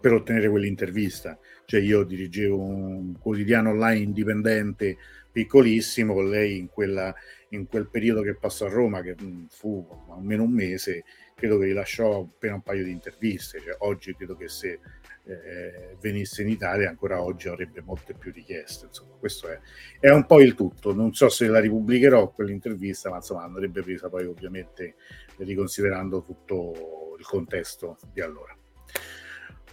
[0.00, 1.38] per ottenere quell'intervista.
[1.66, 4.96] Cioè io dirigevo un quotidiano online indipendente
[5.30, 7.14] piccolissimo con lei in, quella,
[7.50, 9.14] in quel periodo che passò a Roma, che
[9.50, 11.04] fu almeno un mese,
[11.34, 13.60] credo che rilasciò appena un paio di interviste.
[13.60, 14.80] Cioè, oggi credo che se
[15.24, 18.86] eh, venisse in Italia ancora oggi avrebbe molte più richieste.
[18.86, 19.60] Insomma, questo è,
[20.00, 20.94] è, un po' il tutto.
[20.94, 24.94] Non so se la ripubblicherò quell'intervista, ma insomma andrebbe presa poi ovviamente
[25.38, 28.55] riconsiderando tutto il contesto di allora.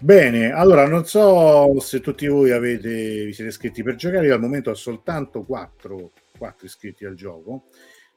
[0.03, 4.41] Bene, allora non so se tutti voi avete, vi siete iscritti per giocare, io al
[4.41, 7.67] momento ho soltanto 4, 4 iscritti al gioco,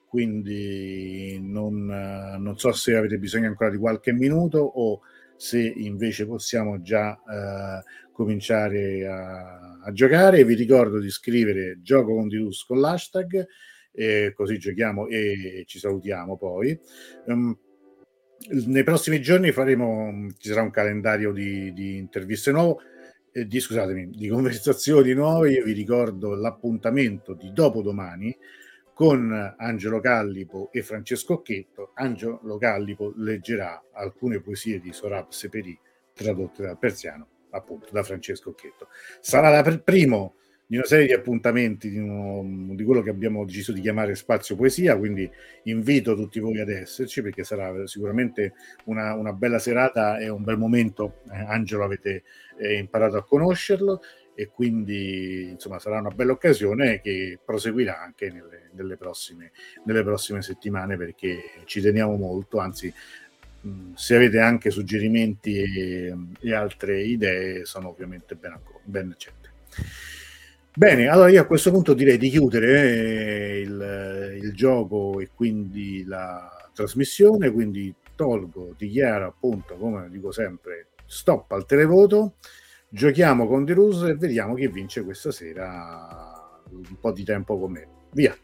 [0.08, 5.02] quindi non, non so se avete bisogno ancora di qualche minuto o
[5.36, 10.44] se invece possiamo già eh, cominciare a, a, giocare.
[10.44, 13.46] Vi ricordo di scrivere gioco con Dilus con l'hashtag,
[13.92, 16.76] eh, così giochiamo e ci salutiamo poi.
[17.26, 17.56] Um,
[18.48, 22.80] nei prossimi giorni faremo, ci sarà un calendario di, di interviste nuovo,
[23.32, 25.52] eh, di, scusatemi, di conversazioni nuove.
[25.52, 28.36] Io vi ricordo l'appuntamento di dopodomani
[28.92, 31.90] con Angelo Callipo e Francesco Occhetto.
[31.94, 35.78] Angelo Callipo leggerà alcune poesie di Sorab Seperi
[36.14, 38.88] tradotte dal persiano, appunto da Francesco Occhetto.
[39.20, 40.36] Sarà il primo
[40.68, 44.56] di una serie di appuntamenti di, uno, di, quello che abbiamo deciso di chiamare Spazio
[44.56, 45.30] Poesia, quindi
[45.64, 48.54] invito tutti voi ad esserci perché sarà sicuramente
[48.86, 51.20] una, una bella serata e un bel momento.
[51.32, 52.24] Eh, Angelo avete
[52.58, 54.00] eh, imparato a conoscerlo
[54.34, 59.52] e quindi insomma sarà una bella occasione che proseguirà anche nelle, nelle, prossime,
[59.84, 62.92] nelle prossime settimane perché ci teniamo molto, anzi
[63.94, 69.50] se avete anche suggerimenti e, e, altre idee sono ovviamente ben, ben accette.
[70.78, 76.04] Bene, allora io a questo punto direi di chiudere eh, il, il, gioco e quindi
[76.04, 82.34] la trasmissione, quindi tolgo, dichiaro appunto, come dico sempre, stop al televoto
[82.90, 87.88] Giochiamo con Ruse e vediamo chi vince questa sera un po' di tempo con me.
[88.12, 88.36] Via.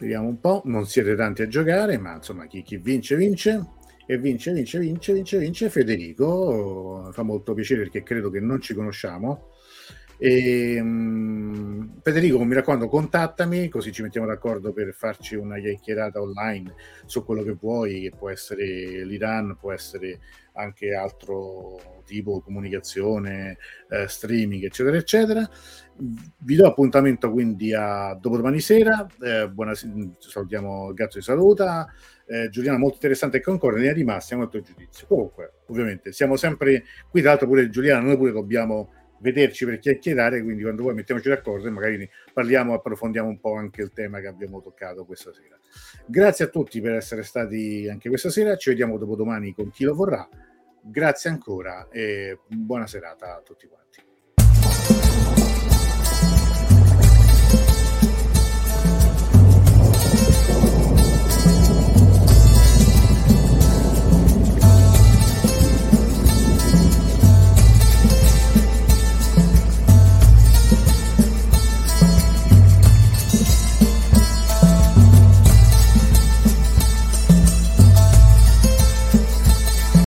[0.00, 3.64] Vediamo un po', non siete tanti a giocare, ma insomma chi, chi vince vince
[4.06, 7.10] e vince, vince, vince, vince, vince Federico.
[7.12, 9.50] Fa molto piacere perché credo che non ci conosciamo
[10.18, 16.74] e, um, Federico, mi raccomando, contattami così ci mettiamo d'accordo per farci una chiacchierata online
[17.04, 20.20] su quello che vuoi, che può essere l'Iran, può essere
[20.54, 23.58] anche altro tipo comunicazione,
[23.90, 25.50] eh, streaming, eccetera, eccetera.
[26.38, 29.06] Vi do appuntamento quindi a dopodomani sera.
[29.20, 31.92] Eh, buonasera, salutiamo il gatto di saluta.
[32.28, 35.06] Eh, Giuliana molto interessante e concorre, ne è rimasti a nostro giudizio.
[35.06, 40.42] Comunque, ovviamente, siamo sempre qui, tra l'altro pure Giuliana, noi pure dobbiamo vederci per chiacchierare,
[40.42, 44.26] quindi quando vuoi mettiamoci d'accordo e magari parliamo, approfondiamo un po' anche il tema che
[44.26, 45.58] abbiamo toccato questa sera.
[46.06, 49.94] Grazie a tutti per essere stati anche questa sera, ci vediamo dopodomani con chi lo
[49.94, 50.28] vorrà.
[50.82, 54.05] Grazie ancora e buona serata a tutti quanti.